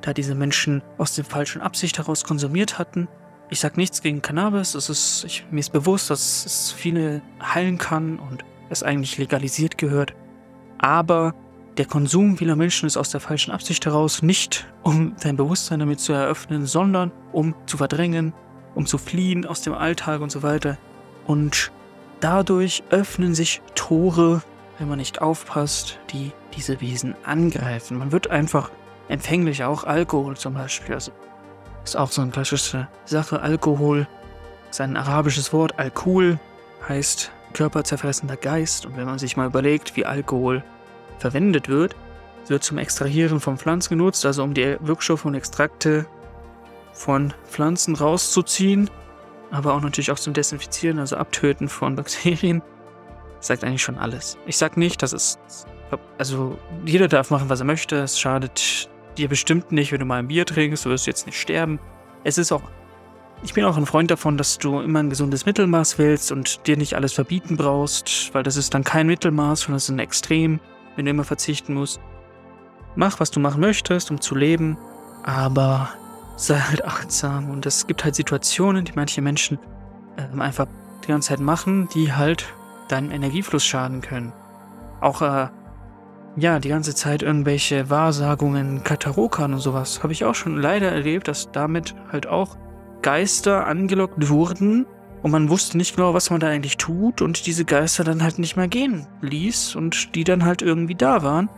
da 0.02 0.14
diese 0.14 0.36
Menschen 0.36 0.84
aus 1.00 1.16
der 1.16 1.26
falschen 1.26 1.64
Absicht 1.64 1.98
heraus 1.98 2.24
konsumiert 2.24 2.78
hatten 2.78 3.08
ich 3.52 3.60
sag 3.60 3.76
nichts 3.76 4.02
gegen 4.02 4.22
Cannabis. 4.22 4.76
Es 4.76 4.90
ist, 4.90 5.26
ich, 5.26 5.46
mir 5.52 5.60
ist 5.60 5.74
bewusst, 5.74 6.10
dass 6.10 6.46
es 6.46 6.72
viele 6.72 7.22
heilen 7.44 7.78
kann 7.78 8.18
und 8.18 8.46
es 8.70 8.82
eigentlich 8.82 9.18
legalisiert 9.18 9.78
gehört. 9.78 10.16
Aber 10.80 11.36
der 11.78 11.86
Konsum 11.86 12.38
vieler 12.38 12.56
Menschen 12.56 12.88
ist 12.88 12.96
aus 12.96 13.10
der 13.10 13.20
falschen 13.20 13.52
Absicht 13.52 13.86
heraus 13.86 14.22
nicht, 14.22 14.66
um 14.84 15.16
dein 15.22 15.36
Bewusstsein 15.36 15.80
damit 15.80 16.00
zu 16.00 16.14
eröffnen, 16.14 16.66
sondern 16.66 17.12
um 17.34 17.54
zu 17.66 17.76
verdrängen, 17.76 18.34
um 18.74 18.86
zu 18.86 18.98
fliehen 18.98 19.46
aus 19.46 19.62
dem 19.62 19.74
Alltag 19.74 20.22
und 20.22 20.32
so 20.32 20.44
weiter. 20.44 20.78
Und 21.28 21.74
dadurch 22.22 22.84
öffnen 22.90 23.36
sich 23.36 23.62
Tore, 23.76 24.44
wenn 24.80 24.88
man 24.88 24.98
nicht 24.98 25.22
aufpasst, 25.22 26.00
die 26.14 26.32
diese 26.56 26.80
Wesen 26.80 27.16
angreifen. 27.26 27.98
Man 27.98 28.14
wird 28.14 28.30
einfach 28.32 28.72
empfänglich, 29.10 29.66
auch 29.66 29.84
Alkohol 29.84 30.38
zum 30.38 30.54
Beispiel. 30.54 30.96
Also 30.96 31.12
ist 31.84 31.98
auch 31.98 32.12
so 32.12 32.22
eine 32.22 32.32
klassische 32.32 32.88
Sache. 33.06 33.42
Alkohol 33.42 34.08
ist 34.70 34.82
ein 34.82 34.98
arabisches 34.98 35.52
Wort. 35.54 35.78
Alkohol 35.80 36.40
heißt 36.88 37.32
körperzerfressender 37.54 38.38
Geist. 38.38 38.86
Und 38.86 38.98
wenn 38.98 39.06
man 39.06 39.20
sich 39.20 39.38
mal 39.38 39.48
überlegt, 39.48 39.96
wie 39.96 40.06
Alkohol 40.06 40.64
verwendet 41.20 41.70
wird, 41.70 41.96
wird 42.48 42.64
zum 42.64 42.78
Extrahieren 42.78 43.40
von 43.40 43.58
Pflanzen 43.58 43.98
genutzt, 43.98 44.26
also 44.26 44.44
um 44.44 44.54
die 44.54 44.78
Wirkstoffe 44.80 45.26
und 45.26 45.36
Extrakte 45.36 46.06
von 46.94 47.34
Pflanzen 47.48 47.96
rauszuziehen, 47.96 48.90
aber 49.52 49.74
auch 49.74 49.82
natürlich 49.82 50.12
auch 50.12 50.20
zum 50.20 50.34
Desinfizieren, 50.34 51.00
also 51.00 51.18
Abtöten 51.18 51.70
von 51.70 51.96
Bakterien. 51.98 52.62
Das 53.38 53.48
sagt 53.48 53.64
eigentlich 53.64 53.82
schon 53.82 53.98
alles. 53.98 54.38
Ich 54.46 54.58
sag 54.58 54.78
nicht, 54.78 55.02
dass 55.02 55.14
es. 55.14 55.40
Also, 56.18 56.58
jeder 56.86 57.10
darf 57.10 57.32
machen, 57.32 57.50
was 57.50 57.60
er 57.60 57.66
möchte. 57.66 57.98
Es 57.98 58.18
schadet 58.18 58.90
dir 59.18 59.30
bestimmt 59.30 59.72
nicht, 59.72 59.92
wenn 59.92 60.00
du 60.00 60.06
mal 60.06 60.20
ein 60.20 60.28
Bier 60.28 60.46
trinkst. 60.46 60.86
Du 60.86 60.90
wirst 60.90 61.08
jetzt 61.08 61.26
nicht 61.26 61.40
sterben. 61.40 61.80
Es 62.24 62.38
ist 62.38 62.52
auch. 62.52 62.64
Ich 63.44 63.54
bin 63.54 63.66
auch 63.66 63.78
ein 63.78 63.88
Freund 63.88 64.12
davon, 64.12 64.38
dass 64.38 64.60
du 64.60 64.80
immer 64.82 65.00
ein 65.00 65.10
gesundes 65.10 65.48
Mittelmaß 65.48 65.98
wählst 65.98 66.32
und 66.32 66.68
dir 66.68 66.78
nicht 66.78 66.96
alles 66.96 67.14
verbieten 67.14 67.58
brauchst, 67.58 68.30
weil 68.34 68.44
das 68.44 68.56
ist 68.56 68.74
dann 68.74 68.84
kein 68.84 69.08
Mittelmaß, 69.08 69.62
sondern 69.62 69.78
das 69.78 69.84
ist 69.86 69.90
ein 69.90 70.00
Extrem, 70.00 70.60
wenn 70.96 71.06
du 71.06 71.12
immer 71.12 71.24
verzichten 71.24 71.74
musst. 71.74 72.00
Mach, 72.96 73.20
was 73.20 73.32
du 73.32 73.40
machen 73.40 73.62
möchtest, 73.62 74.12
um 74.12 74.22
zu 74.22 74.36
leben, 74.36 74.78
aber 75.24 75.90
sei 76.36 76.60
halt 76.60 76.86
achtsam. 76.86 77.50
Und 77.50 77.66
es 77.66 77.88
gibt 77.88 78.04
halt 78.04 78.16
Situationen, 78.16 78.86
die 78.86 78.94
manche 78.96 79.22
Menschen 79.22 79.58
äh, 80.18 80.40
einfach 80.40 80.68
die 81.04 81.08
ganze 81.08 81.30
Zeit 81.30 81.40
machen, 81.40 81.90
die 81.96 82.14
halt 82.14 82.46
deinem 82.90 83.12
Energiefluss 83.12 83.66
schaden 83.66 84.02
können. 84.02 84.34
Auch, 85.00 85.22
äh, 85.22 85.48
ja, 86.38 86.60
die 86.60 86.70
ganze 86.70 86.96
Zeit 86.96 87.24
irgendwelche 87.24 87.90
Wahrsagungen, 87.90 88.84
Katarokan 88.84 89.54
und 89.54 89.60
sowas 89.60 90.02
habe 90.02 90.14
ich 90.14 90.24
auch 90.24 90.36
schon 90.36 90.58
leider 90.58 90.92
erlebt, 90.92 91.28
dass 91.28 91.52
damit 91.52 91.94
halt 92.12 92.28
auch 92.28 92.58
Geister 93.02 93.68
angelockt 93.68 94.30
wurden 94.30 94.86
und 95.24 95.32
man 95.32 95.50
wusste 95.50 95.78
nicht 95.78 95.96
genau, 95.96 96.14
was 96.14 96.30
man 96.30 96.40
da 96.40 96.48
eigentlich 96.48 96.78
tut 96.78 97.22
und 97.22 97.46
diese 97.46 97.66
Geister 97.66 98.04
dann 98.04 98.24
halt 98.24 98.40
nicht 98.40 98.56
mehr 98.56 98.68
gehen 98.68 99.08
ließ 99.22 99.76
und 99.76 100.16
die 100.16 100.24
dann 100.24 100.46
halt 100.46 100.62
irgendwie 100.62 100.96
da 100.96 101.22
waren. 101.22 101.50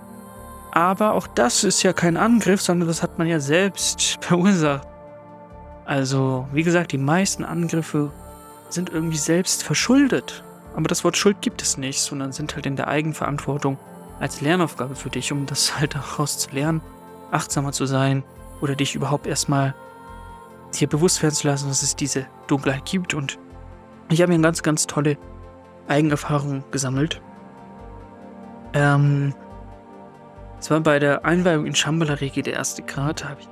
Aber 0.71 1.13
auch 1.13 1.27
das 1.27 1.63
ist 1.63 1.83
ja 1.83 1.93
kein 1.93 2.17
Angriff, 2.17 2.61
sondern 2.61 2.87
das 2.87 3.03
hat 3.03 3.19
man 3.19 3.27
ja 3.27 3.39
selbst 3.39 4.17
verursacht. 4.21 4.87
Also, 5.85 6.47
wie 6.51 6.63
gesagt, 6.63 6.93
die 6.93 6.97
meisten 6.97 7.43
Angriffe 7.43 8.11
sind 8.69 8.89
irgendwie 8.89 9.17
selbst 9.17 9.63
verschuldet. 9.63 10.43
Aber 10.75 10.87
das 10.87 11.03
Wort 11.03 11.15
Schuld 11.15 11.41
gibt 11.41 11.61
es 11.61 11.77
nicht, 11.77 11.99
sondern 11.99 12.31
sind 12.31 12.55
halt 12.55 12.65
in 12.65 12.75
der 12.75 12.87
Eigenverantwortung 12.87 13.77
als 14.19 14.41
Lernaufgabe 14.41 14.95
für 14.95 15.09
dich, 15.09 15.31
um 15.31 15.45
das 15.45 15.79
halt 15.79 15.95
daraus 15.95 16.37
zu 16.37 16.51
lernen, 16.51 16.81
achtsamer 17.31 17.71
zu 17.71 17.85
sein 17.85 18.23
oder 18.61 18.75
dich 18.75 18.95
überhaupt 18.95 19.27
erstmal 19.27 19.75
dir 20.73 20.87
bewusst 20.87 21.21
werden 21.21 21.35
zu 21.35 21.47
lassen, 21.47 21.67
dass 21.67 21.83
es 21.83 21.95
diese 21.95 22.25
Dunkelheit 22.47 22.85
gibt. 22.85 23.13
Und 23.13 23.37
ich 24.09 24.21
habe 24.21 24.31
hier 24.31 24.35
eine 24.35 24.43
ganz, 24.43 24.63
ganz 24.63 24.87
tolle 24.87 25.17
Eigenerfahrung 25.87 26.63
gesammelt. 26.71 27.21
Ähm, 28.73 29.33
es 30.59 30.71
war 30.71 30.79
bei 30.79 30.97
der 30.97 31.25
Einweihung 31.25 31.65
in 31.65 31.75
Shambhala 31.75 32.15
Regi 32.15 32.41
der 32.41 32.53
erste 32.53 32.81
Grad, 32.83 33.27
habe 33.27 33.41
ich 33.41 33.49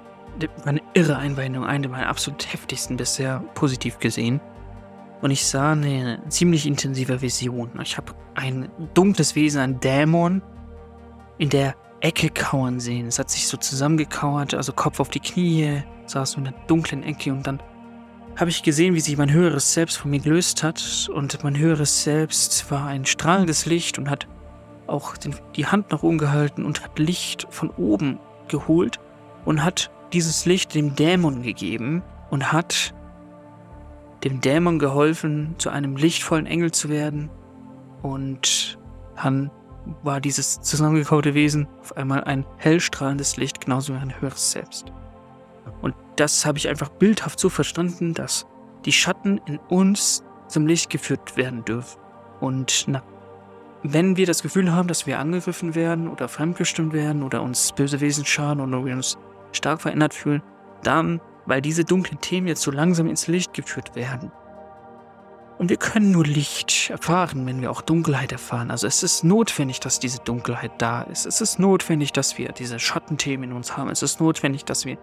eine 0.66 0.82
irre 0.94 1.18
Einweihung, 1.18 1.66
eine 1.66 1.90
meiner 1.90 2.08
absolut 2.08 2.52
heftigsten 2.52 2.98
bisher 2.98 3.44
positiv 3.54 4.00
gesehen. 4.00 4.40
Und 5.22 5.32
ich 5.32 5.46
sah 5.46 5.74
eine 5.74 6.22
ziemlich 6.30 6.66
intensive 6.66 7.22
Vision. 7.22 7.70
Ich 7.82 7.98
habe 7.98 8.14
ein 8.36 8.70
dunkles 8.94 9.36
Wesen, 9.36 9.62
ein 9.62 9.80
Dämon, 9.80 10.42
in 11.38 11.50
der 11.50 11.76
Ecke 12.02 12.30
kauern 12.30 12.80
sehen. 12.80 13.08
Es 13.08 13.20
hat 13.20 13.30
sich 13.30 13.48
so 13.48 13.58
zusammengekauert, 13.58 14.54
also 14.54 14.74
Kopf 14.74 15.00
auf 15.00 15.10
die 15.10 15.20
Knie, 15.20 15.84
saß 16.08 16.32
so 16.32 16.38
in 16.40 16.46
der 16.46 16.54
dunklen 16.68 17.04
Ecke 17.04 17.32
und 17.32 17.46
dann 17.46 17.62
habe 18.36 18.50
ich 18.50 18.64
gesehen, 18.64 18.96
wie 18.96 19.00
sich 19.00 19.18
mein 19.18 19.32
höheres 19.32 19.74
Selbst 19.74 19.98
von 19.98 20.10
mir 20.10 20.20
gelöst 20.20 20.64
hat 20.64 21.10
und 21.14 21.44
mein 21.44 21.58
höheres 21.58 22.04
Selbst 22.04 22.70
war 22.72 22.88
ein 22.88 23.06
strahlendes 23.06 23.66
Licht 23.66 24.00
und 24.00 24.10
hat 24.10 24.28
auch 24.88 25.18
den, 25.18 25.36
die 25.56 25.68
Hand 25.68 25.92
nach 25.92 26.04
oben 26.04 26.18
gehalten 26.18 26.66
und 26.66 26.84
hat 26.84 26.98
Licht 26.98 27.48
von 27.50 27.70
oben 27.72 28.20
geholt 28.48 29.00
und 29.46 29.64
hat 29.64 29.92
dieses 30.14 30.46
Licht 30.46 30.76
dem 30.76 30.96
Dämon 30.96 31.44
gegeben 31.44 32.04
und 32.30 32.52
hat 32.52 32.94
dem 34.24 34.42
Dämon 34.42 34.80
geholfen, 34.80 35.56
zu 35.58 35.70
einem 35.70 35.96
lichtvollen 35.96 36.46
Engel 36.46 36.72
zu 36.72 36.90
werden. 36.90 37.30
Und 38.02 38.78
dann 39.16 39.52
war 40.04 40.22
dieses 40.22 40.62
zusammengekaute 40.62 41.34
Wesen 41.34 41.68
auf 41.82 41.98
einmal 41.98 42.24
ein 42.24 42.46
hellstrahlendes 42.58 43.38
Licht, 43.38 43.62
genauso 43.62 43.94
wie 43.94 43.98
ein 43.98 44.20
höheres 44.22 44.52
Selbst. 44.52 44.92
Und 45.82 45.96
das 46.16 46.46
habe 46.46 46.58
ich 46.58 46.70
einfach 46.70 46.90
bildhaft 46.90 47.40
so 47.40 47.50
verstanden, 47.50 48.14
dass 48.14 48.46
die 48.86 48.92
Schatten 48.92 49.40
in 49.46 49.58
uns 49.70 50.24
zum 50.48 50.68
Licht 50.68 50.90
geführt 50.90 51.38
werden 51.38 51.66
dürfen. 51.66 52.00
Und 52.40 52.86
na, 52.88 53.02
wenn 53.84 54.18
wir 54.18 54.26
das 54.26 54.44
Gefühl 54.44 54.72
haben, 54.72 54.88
dass 54.88 55.08
wir 55.08 55.20
angegriffen 55.20 55.74
werden 55.74 56.08
oder 56.08 56.28
fremdgestimmt 56.28 56.94
werden 56.94 57.24
oder 57.24 57.42
uns 57.42 57.72
böse 57.72 58.00
Wesen 58.02 58.26
schaden 58.26 58.62
oder 58.62 58.86
wir 58.86 58.94
uns 58.94 59.18
stark 59.52 59.82
verändert 59.82 60.14
fühlen, 60.14 60.44
dann 60.84 61.20
weil 61.46 61.62
diese 61.62 61.84
dunklen 61.84 62.22
Themen 62.22 62.48
jetzt 62.48 62.62
so 62.62 62.72
langsam 62.72 63.08
ins 63.08 63.28
Licht 63.28 63.54
geführt 63.54 63.96
werden. 63.96 64.32
Und 65.58 65.70
wir 65.70 65.78
können 65.78 66.12
nur 66.12 66.26
Licht 66.26 66.90
erfahren, 66.90 67.46
wenn 67.46 67.62
wir 67.62 67.70
auch 67.70 67.82
Dunkelheit 67.82 68.32
erfahren. 68.32 68.72
Also 68.72 68.88
es 68.88 69.04
ist 69.04 69.24
notwendig, 69.24 69.80
dass 69.80 70.00
diese 70.00 70.18
Dunkelheit 70.20 70.72
da 70.80 71.04
ist. 71.04 71.28
Es 71.28 71.40
ist 71.40 71.60
notwendig, 71.60 72.14
dass 72.14 72.40
wir 72.40 72.52
diese 72.52 72.80
Schattenthemen 72.80 73.52
in 73.52 73.56
uns 73.56 73.78
haben. 73.78 73.90
Es 73.90 74.02
ist 74.02 74.20
notwendig, 74.20 74.66
dass 74.66 74.86
wir 74.86 74.98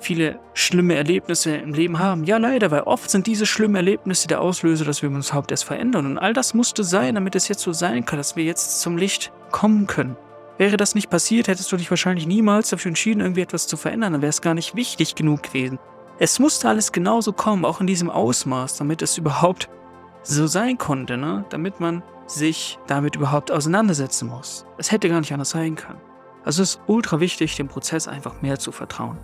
viele 0.00 0.38
schlimme 0.54 0.94
Erlebnisse 0.94 1.56
im 1.56 1.74
Leben 1.74 1.98
haben. 1.98 2.24
Ja, 2.24 2.38
leider, 2.38 2.70
weil 2.70 2.82
oft 2.82 3.10
sind 3.10 3.26
diese 3.26 3.44
schlimmen 3.44 3.76
Erlebnisse 3.76 4.28
der 4.28 4.40
Auslöser, 4.40 4.84
dass 4.84 5.02
wir 5.02 5.10
uns 5.10 5.28
überhaupt 5.28 5.50
erst 5.50 5.64
verändern. 5.64 6.06
Und 6.06 6.18
all 6.18 6.32
das 6.32 6.54
musste 6.54 6.84
sein, 6.84 7.14
damit 7.14 7.34
es 7.34 7.48
jetzt 7.48 7.62
so 7.62 7.72
sein 7.72 8.06
kann, 8.06 8.18
dass 8.18 8.34
wir 8.34 8.44
jetzt 8.44 8.80
zum 8.80 8.96
Licht 8.96 9.30
kommen 9.50 9.86
können. 9.86 10.16
Wäre 10.58 10.76
das 10.76 10.94
nicht 10.94 11.10
passiert, 11.10 11.48
hättest 11.48 11.72
du 11.72 11.76
dich 11.76 11.90
wahrscheinlich 11.90 12.26
niemals 12.26 12.70
dafür 12.70 12.90
entschieden, 12.90 13.20
irgendwie 13.20 13.40
etwas 13.40 13.66
zu 13.66 13.76
verändern. 13.76 14.12
Dann 14.12 14.22
wäre 14.22 14.30
es 14.30 14.42
gar 14.42 14.54
nicht 14.54 14.76
wichtig 14.76 15.14
genug 15.14 15.42
gewesen. 15.42 15.78
Es 16.18 16.38
musste 16.38 16.68
alles 16.68 16.92
genauso 16.92 17.32
kommen, 17.32 17.64
auch 17.64 17.80
in 17.80 17.86
diesem 17.86 18.10
Ausmaß, 18.10 18.76
damit 18.76 19.02
es 19.02 19.18
überhaupt 19.18 19.68
so 20.22 20.46
sein 20.46 20.78
konnte, 20.78 21.16
ne? 21.16 21.44
Damit 21.48 21.80
man 21.80 22.02
sich 22.26 22.78
damit 22.86 23.16
überhaupt 23.16 23.50
auseinandersetzen 23.50 24.28
muss. 24.28 24.66
Es 24.78 24.92
hätte 24.92 25.08
gar 25.08 25.20
nicht 25.20 25.32
anders 25.32 25.50
sein 25.50 25.74
können. 25.74 26.00
Also 26.44 26.62
es 26.62 26.74
ist 26.74 26.80
ultra 26.86 27.20
wichtig, 27.20 27.56
dem 27.56 27.68
Prozess 27.68 28.08
einfach 28.08 28.42
mehr 28.42 28.58
zu 28.58 28.72
vertrauen. 28.72 29.18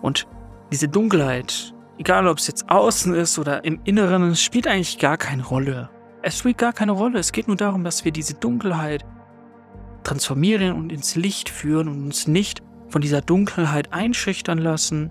Und 0.00 0.26
diese 0.70 0.88
Dunkelheit, 0.88 1.74
egal 1.98 2.26
ob 2.26 2.38
es 2.38 2.46
jetzt 2.46 2.68
außen 2.68 3.14
ist 3.14 3.38
oder 3.38 3.64
im 3.64 3.80
Inneren, 3.84 4.34
spielt 4.36 4.66
eigentlich 4.66 4.98
gar 4.98 5.16
keine 5.16 5.44
Rolle. 5.44 5.90
Es 6.22 6.38
spielt 6.38 6.58
gar 6.58 6.72
keine 6.72 6.92
Rolle. 6.92 7.18
Es 7.18 7.32
geht 7.32 7.48
nur 7.48 7.56
darum, 7.56 7.84
dass 7.84 8.04
wir 8.04 8.12
diese 8.12 8.34
Dunkelheit 8.34 9.04
transformieren 10.04 10.72
und 10.72 10.92
ins 10.92 11.16
Licht 11.16 11.48
führen 11.48 11.88
und 11.88 12.04
uns 12.04 12.26
nicht 12.26 12.62
von 12.88 13.00
dieser 13.00 13.20
Dunkelheit 13.20 13.92
einschüchtern 13.92 14.58
lassen, 14.58 15.10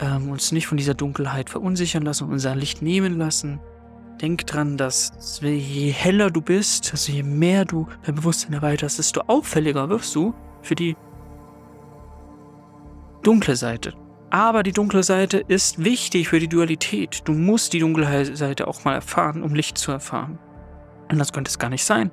ähm, 0.00 0.28
uns 0.28 0.52
nicht 0.52 0.66
von 0.66 0.76
dieser 0.76 0.94
Dunkelheit 0.94 1.50
verunsichern 1.50 2.02
lassen 2.02 2.24
und 2.24 2.32
unser 2.32 2.54
Licht 2.54 2.82
nehmen 2.82 3.16
lassen. 3.18 3.60
Denk 4.20 4.46
dran, 4.46 4.76
dass 4.76 5.40
je 5.42 5.90
heller 5.90 6.30
du 6.30 6.40
bist, 6.40 6.90
also 6.92 7.12
je 7.12 7.22
mehr 7.22 7.64
du 7.64 7.86
dein 8.04 8.14
Bewusstsein 8.14 8.52
erweiterst, 8.52 8.98
desto 8.98 9.22
auffälliger 9.26 9.88
wirst 9.88 10.14
du 10.14 10.34
für 10.62 10.74
die 10.74 10.96
dunkle 13.22 13.56
Seite. 13.56 13.94
Aber 14.30 14.62
die 14.62 14.72
dunkle 14.72 15.02
Seite 15.02 15.38
ist 15.38 15.82
wichtig 15.84 16.28
für 16.28 16.40
die 16.40 16.48
Dualität. 16.48 17.22
Du 17.24 17.32
musst 17.32 17.72
die 17.72 17.78
dunkle 17.78 18.36
Seite 18.36 18.66
auch 18.66 18.84
mal 18.84 18.94
erfahren, 18.94 19.42
um 19.42 19.54
Licht 19.54 19.78
zu 19.78 19.92
erfahren. 19.92 20.38
Und 21.10 21.18
das 21.18 21.32
könnte 21.32 21.48
es 21.48 21.58
gar 21.58 21.70
nicht 21.70 21.84
sein. 21.84 22.10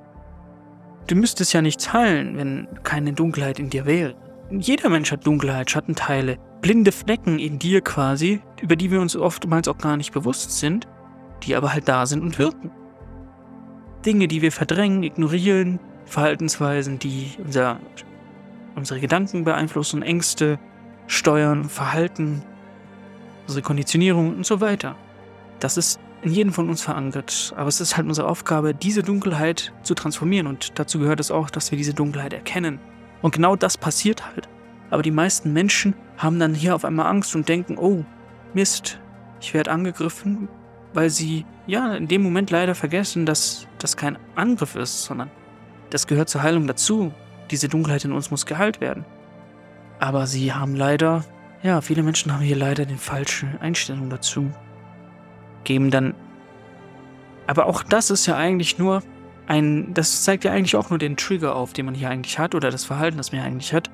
Du 1.06 1.14
müsstest 1.14 1.52
ja 1.52 1.60
nichts 1.60 1.92
heilen, 1.92 2.36
wenn 2.36 2.68
keine 2.82 3.12
Dunkelheit 3.12 3.58
in 3.58 3.68
dir 3.68 3.84
wäre. 3.84 4.14
Jeder 4.50 4.88
Mensch 4.88 5.12
hat 5.12 5.26
Dunkelheit, 5.26 5.70
Schattenteile, 5.70 6.38
blinde 6.62 6.92
Flecken 6.92 7.38
in 7.38 7.58
dir 7.58 7.82
quasi, 7.82 8.40
über 8.62 8.76
die 8.76 8.90
wir 8.90 9.00
uns 9.00 9.16
oftmals 9.16 9.68
auch 9.68 9.78
gar 9.78 9.96
nicht 9.96 10.12
bewusst 10.12 10.58
sind, 10.58 10.88
die 11.42 11.56
aber 11.56 11.72
halt 11.72 11.88
da 11.88 12.06
sind 12.06 12.22
und 12.22 12.38
wirken. 12.38 12.70
Dinge, 14.06 14.28
die 14.28 14.42
wir 14.42 14.52
verdrängen, 14.52 15.02
ignorieren, 15.02 15.78
Verhaltensweisen, 16.06 16.98
die 16.98 17.32
unser, 17.42 17.78
unsere 18.74 19.00
Gedanken 19.00 19.44
beeinflussen, 19.44 20.02
Ängste 20.02 20.58
steuern, 21.06 21.64
Verhalten, 21.64 22.42
unsere 23.46 23.62
Konditionierung 23.62 24.36
und 24.36 24.46
so 24.46 24.60
weiter. 24.60 24.96
Das 25.60 25.76
ist 25.76 26.00
in 26.24 26.32
jedem 26.32 26.52
von 26.52 26.68
uns 26.68 26.82
verankert. 26.82 27.52
Aber 27.56 27.68
es 27.68 27.80
ist 27.80 27.96
halt 27.96 28.06
unsere 28.08 28.28
Aufgabe, 28.28 28.74
diese 28.74 29.02
Dunkelheit 29.02 29.72
zu 29.82 29.94
transformieren. 29.94 30.46
Und 30.46 30.78
dazu 30.78 30.98
gehört 30.98 31.20
es 31.20 31.30
auch, 31.30 31.50
dass 31.50 31.70
wir 31.70 31.78
diese 31.78 31.94
Dunkelheit 31.94 32.32
erkennen. 32.32 32.80
Und 33.22 33.34
genau 33.34 33.56
das 33.56 33.76
passiert 33.76 34.26
halt. 34.26 34.48
Aber 34.90 35.02
die 35.02 35.10
meisten 35.10 35.52
Menschen 35.52 35.94
haben 36.16 36.38
dann 36.38 36.54
hier 36.54 36.74
auf 36.74 36.84
einmal 36.84 37.06
Angst 37.06 37.36
und 37.36 37.48
denken, 37.48 37.76
oh, 37.78 38.04
Mist, 38.54 39.00
ich 39.40 39.52
werde 39.52 39.70
angegriffen. 39.70 40.48
weil 40.94 41.10
sie 41.10 41.44
ja 41.66 41.94
in 41.94 42.08
dem 42.08 42.22
Moment 42.22 42.50
leider 42.50 42.74
vergessen, 42.74 43.26
dass 43.26 43.66
das 43.78 43.96
kein 43.96 44.16
Angriff 44.36 44.76
ist, 44.76 45.02
sondern 45.04 45.30
das 45.90 46.06
gehört 46.06 46.28
zur 46.28 46.42
Heilung 46.42 46.66
dazu. 46.66 47.12
Diese 47.50 47.68
Dunkelheit 47.68 48.04
in 48.04 48.12
uns 48.12 48.30
muss 48.30 48.46
geheilt 48.46 48.80
werden. 48.80 49.04
Aber 49.98 50.26
sie 50.26 50.52
haben 50.52 50.74
leider, 50.74 51.24
ja, 51.62 51.80
viele 51.80 52.02
Menschen 52.02 52.32
haben 52.32 52.40
hier 52.40 52.56
leider 52.56 52.86
die 52.86 52.96
falsche 52.96 53.46
Einstellung 53.60 54.08
dazu. 54.08 54.50
Geben 55.64 55.90
dann. 55.90 56.14
Aber 57.46 57.66
auch 57.66 57.82
das 57.82 58.10
ist 58.10 58.26
ja 58.26 58.36
eigentlich 58.36 58.78
nur 58.78 59.02
ein. 59.46 59.92
Das 59.94 60.24
zeigt 60.24 60.44
ja 60.44 60.52
eigentlich 60.52 60.76
auch 60.76 60.90
nur 60.90 60.98
den 60.98 61.16
Trigger 61.16 61.56
auf, 61.56 61.72
den 61.72 61.86
man 61.86 61.94
hier 61.94 62.08
eigentlich 62.10 62.38
hat, 62.38 62.54
oder 62.54 62.70
das 62.70 62.84
Verhalten, 62.84 63.16
das 63.16 63.32
man 63.32 63.40
hier 63.40 63.50
eigentlich 63.50 63.72
hat. 63.72 63.90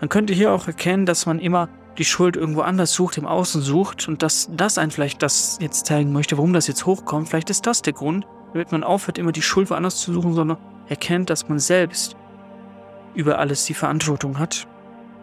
Man 0.00 0.08
könnte 0.08 0.32
hier 0.32 0.52
auch 0.52 0.66
erkennen, 0.66 1.06
dass 1.06 1.26
man 1.26 1.38
immer 1.38 1.68
die 1.98 2.04
Schuld 2.04 2.36
irgendwo 2.36 2.62
anders 2.62 2.92
sucht, 2.92 3.18
im 3.18 3.26
Außen 3.26 3.60
sucht 3.60 4.08
und 4.08 4.22
dass 4.22 4.48
das 4.52 4.78
einen 4.78 4.90
vielleicht 4.90 5.22
das 5.22 5.58
jetzt 5.60 5.86
zeigen 5.86 6.12
möchte, 6.12 6.38
warum 6.38 6.52
das 6.52 6.66
jetzt 6.66 6.86
hochkommt. 6.86 7.28
Vielleicht 7.28 7.50
ist 7.50 7.66
das 7.66 7.82
der 7.82 7.92
Grund, 7.92 8.26
damit 8.52 8.72
man 8.72 8.82
aufhört, 8.82 9.18
immer 9.18 9.32
die 9.32 9.42
Schuld 9.42 9.70
woanders 9.70 9.98
zu 9.98 10.12
suchen, 10.12 10.34
sondern 10.34 10.56
erkennt, 10.88 11.30
dass 11.30 11.48
man 11.48 11.58
selbst 11.58 12.16
über 13.14 13.38
alles 13.38 13.66
die 13.66 13.74
Verantwortung 13.74 14.38
hat. 14.38 14.66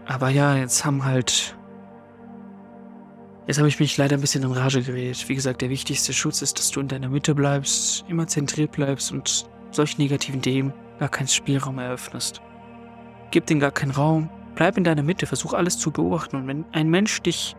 Aber 0.05 0.29
ja, 0.29 0.55
jetzt 0.55 0.86
haben 0.86 1.05
halt. 1.05 1.55
Jetzt 3.47 3.58
habe 3.58 3.67
ich 3.67 3.80
mich 3.80 3.97
leider 3.97 4.15
ein 4.15 4.21
bisschen 4.21 4.43
in 4.43 4.52
Rage 4.52 4.84
geredet. 4.84 5.28
Wie 5.28 5.36
gesagt, 5.36 5.62
der 5.62 5.69
wichtigste 5.69 6.13
Schutz 6.13 6.41
ist, 6.41 6.60
dass 6.60 6.69
du 6.71 6.80
in 6.82 6.88
deiner 6.88 7.10
Mitte 7.10 7.34
bleibst, 7.34 8.06
immer 8.08 8.28
zentriert 8.28 8.71
bleibst 8.71 9.12
und 9.12 9.49
solchen 9.71 10.02
negativen 10.02 10.41
Themen 10.41 10.73
gar 10.99 11.10
keinen 11.10 11.28
Spielraum 11.28 11.80
eröffnest. 11.80 12.41
Gib 13.32 13.47
denen 13.47 13.60
gar 13.60 13.71
keinen 13.71 13.91
Raum, 13.91 14.30
Bleib 14.60 14.78
in 14.78 14.84
deiner 14.84 15.04
Mitte, 15.04 15.25
versuch 15.25 15.54
alles 15.54 15.80
zu 15.80 15.89
beobachten. 15.89 16.36
Und 16.36 16.47
wenn 16.47 16.65
ein 16.73 16.89
Mensch 16.89 17.21
dich 17.21 17.56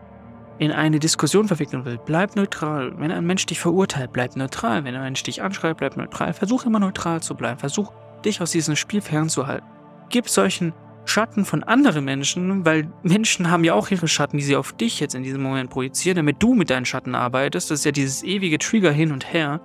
in 0.59 0.71
eine 0.71 0.99
Diskussion 0.99 1.47
verwickeln 1.47 1.83
will, 1.83 1.97
bleib 2.05 2.35
neutral. 2.35 2.93
Wenn 2.99 3.11
ein 3.11 3.25
Mensch 3.25 3.47
dich 3.47 3.59
verurteilt, 3.59 4.13
bleib 4.13 4.35
neutral. 4.35 4.83
Wenn 4.83 4.93
ein 4.93 5.01
Mensch 5.01 5.23
dich 5.23 5.41
anschreibt, 5.41 5.79
bleib 5.79 5.97
neutral. 5.97 6.31
Versuch 6.33 6.63
immer 6.67 6.79
neutral 6.79 7.23
zu 7.23 7.33
bleiben. 7.33 7.59
Versuch, 7.59 7.91
dich 8.23 8.39
aus 8.39 8.51
diesem 8.51 8.75
Spiel 8.75 9.01
fernzuhalten. 9.01 9.67
Gib 10.09 10.29
solchen 10.29 10.73
Schatten 11.05 11.45
von 11.45 11.63
anderen 11.63 12.05
Menschen, 12.05 12.65
weil 12.65 12.91
Menschen 13.03 13.49
haben 13.49 13.63
ja 13.63 13.73
auch 13.73 13.89
ihre 13.89 14.07
Schatten, 14.07 14.37
die 14.37 14.43
sie 14.43 14.55
auf 14.55 14.73
dich 14.73 14.99
jetzt 14.99 15.15
in 15.15 15.23
diesem 15.23 15.41
Moment 15.41 15.69
projizieren, 15.69 16.17
damit 16.17 16.41
du 16.41 16.53
mit 16.53 16.69
deinen 16.69 16.85
Schatten 16.85 17.15
arbeitest. 17.15 17.71
Das 17.71 17.79
ist 17.79 17.85
ja 17.85 17.91
dieses 17.91 18.23
ewige 18.23 18.59
Trigger 18.59 18.91
hin 18.91 19.11
und 19.11 19.33
her. 19.33 19.61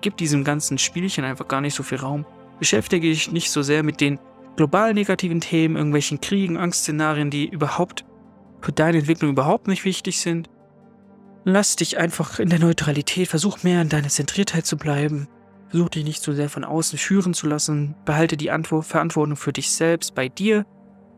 Gib 0.00 0.16
diesem 0.16 0.44
ganzen 0.44 0.78
Spielchen 0.78 1.24
einfach 1.24 1.48
gar 1.48 1.60
nicht 1.60 1.74
so 1.74 1.82
viel 1.82 1.98
Raum. 1.98 2.24
Beschäftige 2.58 3.08
dich 3.08 3.30
nicht 3.30 3.50
so 3.50 3.62
sehr 3.62 3.82
mit 3.82 4.00
den 4.00 4.18
global 4.56 4.94
negativen 4.94 5.40
Themen, 5.40 5.76
irgendwelchen 5.76 6.20
Kriegen, 6.20 6.56
Angstszenarien, 6.56 7.30
die 7.30 7.48
überhaupt 7.48 8.04
für 8.62 8.72
deine 8.72 8.98
Entwicklung 8.98 9.30
überhaupt 9.30 9.68
nicht 9.68 9.84
wichtig 9.84 10.20
sind. 10.20 10.48
Lass 11.44 11.76
dich 11.76 11.98
einfach 11.98 12.38
in 12.40 12.48
der 12.48 12.58
Neutralität, 12.58 13.28
versuch 13.28 13.62
mehr 13.62 13.82
in 13.82 13.88
deiner 13.88 14.08
Zentriertheit 14.08 14.66
zu 14.66 14.76
bleiben. 14.76 15.28
Versuch 15.68 15.88
dich 15.90 16.04
nicht 16.04 16.22
so 16.22 16.32
sehr 16.32 16.48
von 16.48 16.64
außen 16.64 16.98
führen 16.98 17.34
zu 17.34 17.46
lassen. 17.46 17.94
Behalte 18.04 18.36
die 18.36 18.50
Antwort, 18.50 18.86
Verantwortung 18.86 19.36
für 19.36 19.52
dich 19.52 19.70
selbst 19.70 20.14
bei 20.14 20.28
dir. 20.28 20.64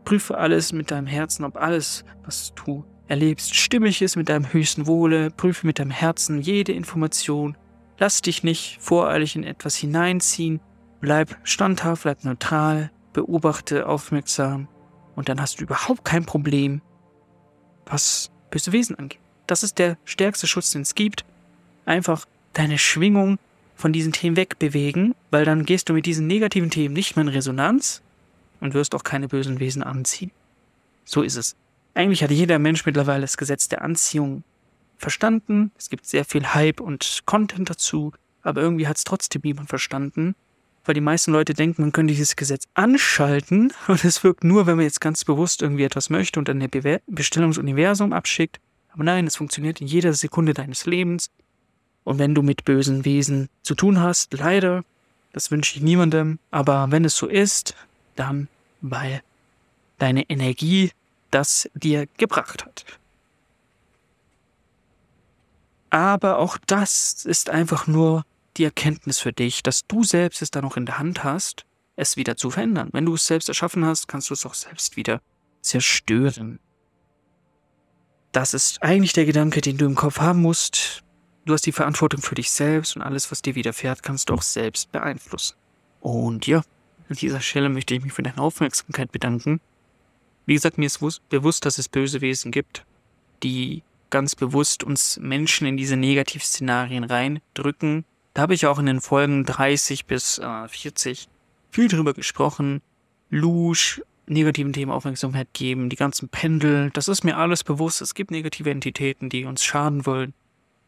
Prüfe 0.05 0.37
alles 0.37 0.73
mit 0.73 0.91
deinem 0.91 1.07
Herzen, 1.07 1.45
ob 1.45 1.57
alles, 1.57 2.03
was 2.23 2.53
du 2.55 2.83
erlebst, 3.07 3.55
stimmig 3.55 4.01
ist 4.01 4.15
mit 4.15 4.29
deinem 4.29 4.51
höchsten 4.51 4.87
Wohle. 4.87 5.31
Prüfe 5.31 5.65
mit 5.65 5.79
deinem 5.79 5.91
Herzen 5.91 6.41
jede 6.41 6.71
Information. 6.71 7.57
Lass 7.97 8.21
dich 8.21 8.43
nicht 8.43 8.77
voreilig 8.79 9.35
in 9.35 9.43
etwas 9.43 9.75
hineinziehen. 9.75 10.61
Bleib 11.01 11.37
standhaft, 11.43 12.03
bleib 12.03 12.23
neutral, 12.23 12.91
beobachte 13.13 13.87
aufmerksam 13.87 14.67
und 15.15 15.29
dann 15.29 15.41
hast 15.41 15.59
du 15.59 15.63
überhaupt 15.63 16.05
kein 16.05 16.25
Problem, 16.25 16.81
was 17.85 18.31
böse 18.51 18.71
Wesen 18.71 18.97
angeht. 18.97 19.19
Das 19.47 19.63
ist 19.63 19.79
der 19.79 19.97
stärkste 20.05 20.47
Schutz, 20.47 20.71
den 20.71 20.83
es 20.83 20.95
gibt. 20.95 21.25
Einfach 21.85 22.25
deine 22.53 22.77
Schwingung 22.77 23.39
von 23.75 23.91
diesen 23.91 24.13
Themen 24.13 24.35
wegbewegen, 24.35 25.15
weil 25.31 25.45
dann 25.45 25.65
gehst 25.65 25.89
du 25.89 25.93
mit 25.93 26.05
diesen 26.05 26.27
negativen 26.27 26.69
Themen 26.69 26.93
nicht 26.93 27.15
mehr 27.15 27.23
in 27.23 27.29
Resonanz 27.29 28.01
und 28.59 28.73
wirst 28.73 28.95
auch 28.95 29.03
keine 29.03 29.27
bösen 29.27 29.59
Wesen 29.59 29.83
anziehen. 29.83 30.31
So 31.05 31.21
ist 31.21 31.35
es. 31.35 31.55
Eigentlich 31.93 32.23
hat 32.23 32.31
jeder 32.31 32.59
Mensch 32.59 32.85
mittlerweile 32.85 33.21
das 33.21 33.37
Gesetz 33.37 33.67
der 33.67 33.81
Anziehung 33.81 34.43
verstanden. 34.97 35.71
Es 35.77 35.89
gibt 35.89 36.05
sehr 36.05 36.25
viel 36.25 36.53
Hype 36.53 36.79
und 36.79 37.21
Content 37.25 37.69
dazu, 37.69 38.11
aber 38.41 38.61
irgendwie 38.61 38.87
hat 38.87 38.97
es 38.97 39.03
trotzdem 39.03 39.41
niemand 39.43 39.69
verstanden, 39.69 40.35
weil 40.85 40.93
die 40.93 41.01
meisten 41.01 41.31
Leute 41.31 41.53
denken, 41.53 41.81
man 41.81 41.91
könnte 41.91 42.13
dieses 42.13 42.35
Gesetz 42.35 42.67
anschalten 42.73 43.73
und 43.87 44.03
es 44.05 44.23
wirkt 44.23 44.43
nur, 44.43 44.67
wenn 44.67 44.75
man 44.75 44.85
jetzt 44.85 45.01
ganz 45.01 45.25
bewusst 45.25 45.61
irgendwie 45.61 45.83
etwas 45.83 46.09
möchte 46.09 46.39
und 46.39 46.47
dann 46.47 46.59
Be 46.59 47.01
Bestellungsuniversum 47.07 48.13
abschickt. 48.13 48.59
Aber 48.89 49.03
nein, 49.03 49.27
es 49.27 49.35
funktioniert 49.35 49.81
in 49.81 49.87
jeder 49.87 50.13
Sekunde 50.13 50.53
deines 50.53 50.85
Lebens. 50.85 51.29
Und 52.03 52.17
wenn 52.17 52.33
du 52.33 52.41
mit 52.41 52.65
bösen 52.65 53.05
Wesen 53.05 53.49
zu 53.61 53.75
tun 53.75 53.99
hast, 53.99 54.33
leider, 54.33 54.83
das 55.31 55.51
wünsche 55.51 55.75
ich 55.75 55.83
niemandem, 55.83 56.39
aber 56.49 56.87
wenn 56.89 57.05
es 57.05 57.15
so 57.15 57.27
ist, 57.27 57.75
dann 58.19 58.47
weil 58.81 59.21
deine 59.97 60.29
Energie 60.29 60.91
das 61.31 61.69
dir 61.73 62.07
gebracht 62.17 62.65
hat. 62.65 62.85
Aber 65.89 66.37
auch 66.37 66.57
das 66.67 67.25
ist 67.25 67.49
einfach 67.49 67.87
nur 67.87 68.23
die 68.57 68.63
Erkenntnis 68.63 69.19
für 69.19 69.33
dich, 69.33 69.63
dass 69.63 69.85
du 69.87 70.03
selbst 70.03 70.41
es 70.41 70.51
dann 70.51 70.63
noch 70.63 70.77
in 70.77 70.85
der 70.85 70.99
Hand 70.99 71.23
hast, 71.23 71.65
es 71.95 72.15
wieder 72.15 72.37
zu 72.37 72.51
verändern. 72.51 72.89
Wenn 72.91 73.05
du 73.05 73.15
es 73.15 73.25
selbst 73.25 73.49
erschaffen 73.49 73.85
hast, 73.85 74.07
kannst 74.07 74.29
du 74.29 74.33
es 74.33 74.45
auch 74.45 74.53
selbst 74.53 74.95
wieder 74.97 75.21
zerstören. 75.61 76.59
Das 78.31 78.53
ist 78.53 78.81
eigentlich 78.83 79.13
der 79.13 79.25
Gedanke, 79.25 79.61
den 79.61 79.77
du 79.77 79.85
im 79.85 79.95
Kopf 79.95 80.19
haben 80.19 80.41
musst. 80.41 81.03
Du 81.45 81.53
hast 81.53 81.65
die 81.65 81.71
Verantwortung 81.71 82.21
für 82.21 82.35
dich 82.35 82.51
selbst 82.51 82.95
und 82.95 83.01
alles, 83.01 83.31
was 83.31 83.41
dir 83.41 83.55
widerfährt, 83.55 84.03
kannst 84.03 84.29
du 84.29 84.35
auch 84.35 84.43
selbst 84.43 84.91
beeinflussen. 84.91 85.55
Und 85.99 86.45
ja, 86.45 86.61
an 87.09 87.15
dieser 87.15 87.41
Stelle 87.41 87.69
möchte 87.69 87.95
ich 87.95 88.03
mich 88.03 88.13
für 88.13 88.23
deine 88.23 88.37
Aufmerksamkeit 88.37 89.11
bedanken. 89.11 89.59
Wie 90.45 90.53
gesagt, 90.53 90.77
mir 90.77 90.85
ist 90.85 90.99
bewusst, 91.29 91.65
dass 91.65 91.77
es 91.77 91.89
böse 91.89 92.21
Wesen 92.21 92.51
gibt, 92.51 92.85
die 93.43 93.83
ganz 94.09 94.35
bewusst 94.35 94.83
uns 94.83 95.19
Menschen 95.19 95.67
in 95.67 95.77
diese 95.77 95.95
Negativszenarien 95.95 97.03
reindrücken, 97.03 98.05
da 98.33 98.43
habe 98.43 98.53
ich 98.53 98.65
auch 98.65 98.79
in 98.79 98.85
den 98.85 99.01
Folgen 99.01 99.43
30 99.43 100.05
bis 100.05 100.37
äh, 100.37 100.67
40 100.67 101.27
viel 101.71 101.87
drüber 101.87 102.13
gesprochen. 102.13 102.81
Lusch, 103.29 104.01
negativen 104.27 104.73
Themen 104.73 104.91
Aufmerksamkeit 104.91 105.49
geben, 105.53 105.89
die 105.89 105.95
ganzen 105.95 106.29
Pendel, 106.29 106.89
das 106.91 107.07
ist 107.07 107.23
mir 107.23 107.37
alles 107.37 107.63
bewusst. 107.63 108.01
Es 108.01 108.13
gibt 108.13 108.31
negative 108.31 108.71
Entitäten, 108.71 109.29
die 109.29 109.45
uns 109.45 109.63
schaden 109.63 110.05
wollen. 110.05 110.33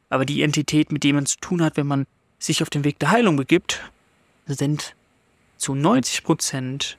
Aber 0.09 0.25
die 0.25 0.43
Entität, 0.43 0.91
mit 0.91 1.03
der 1.03 1.13
man 1.13 1.25
zu 1.25 1.37
tun 1.39 1.61
hat, 1.61 1.77
wenn 1.77 1.87
man 1.87 2.05
sich 2.39 2.61
auf 2.61 2.69
den 2.69 2.83
Weg 2.83 2.99
der 2.99 3.11
Heilung 3.11 3.37
begibt, 3.37 3.81
sind 4.45 4.95
zu 5.61 5.75
90 5.75 6.23
Prozent 6.23 6.97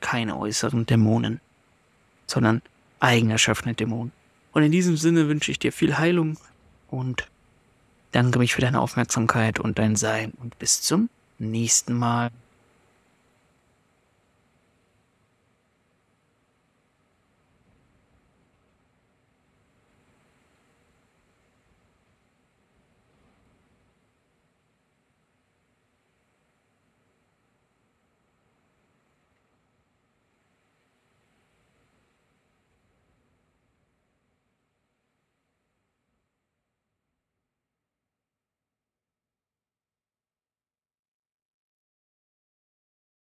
keine 0.00 0.36
äußeren 0.36 0.86
Dämonen, 0.86 1.40
sondern 2.26 2.62
eigenerschaffene 3.00 3.74
Dämonen. 3.74 4.12
Und 4.52 4.62
in 4.62 4.72
diesem 4.72 4.96
Sinne 4.96 5.28
wünsche 5.28 5.50
ich 5.50 5.58
dir 5.58 5.72
viel 5.72 5.98
Heilung 5.98 6.38
und 6.88 7.28
Danke 8.16 8.38
mich 8.38 8.54
für 8.54 8.62
deine 8.62 8.80
Aufmerksamkeit 8.80 9.60
und 9.60 9.78
dein 9.78 9.94
Sein 9.94 10.32
und 10.40 10.58
bis 10.58 10.80
zum 10.80 11.10
nächsten 11.38 11.92
Mal. 11.92 12.30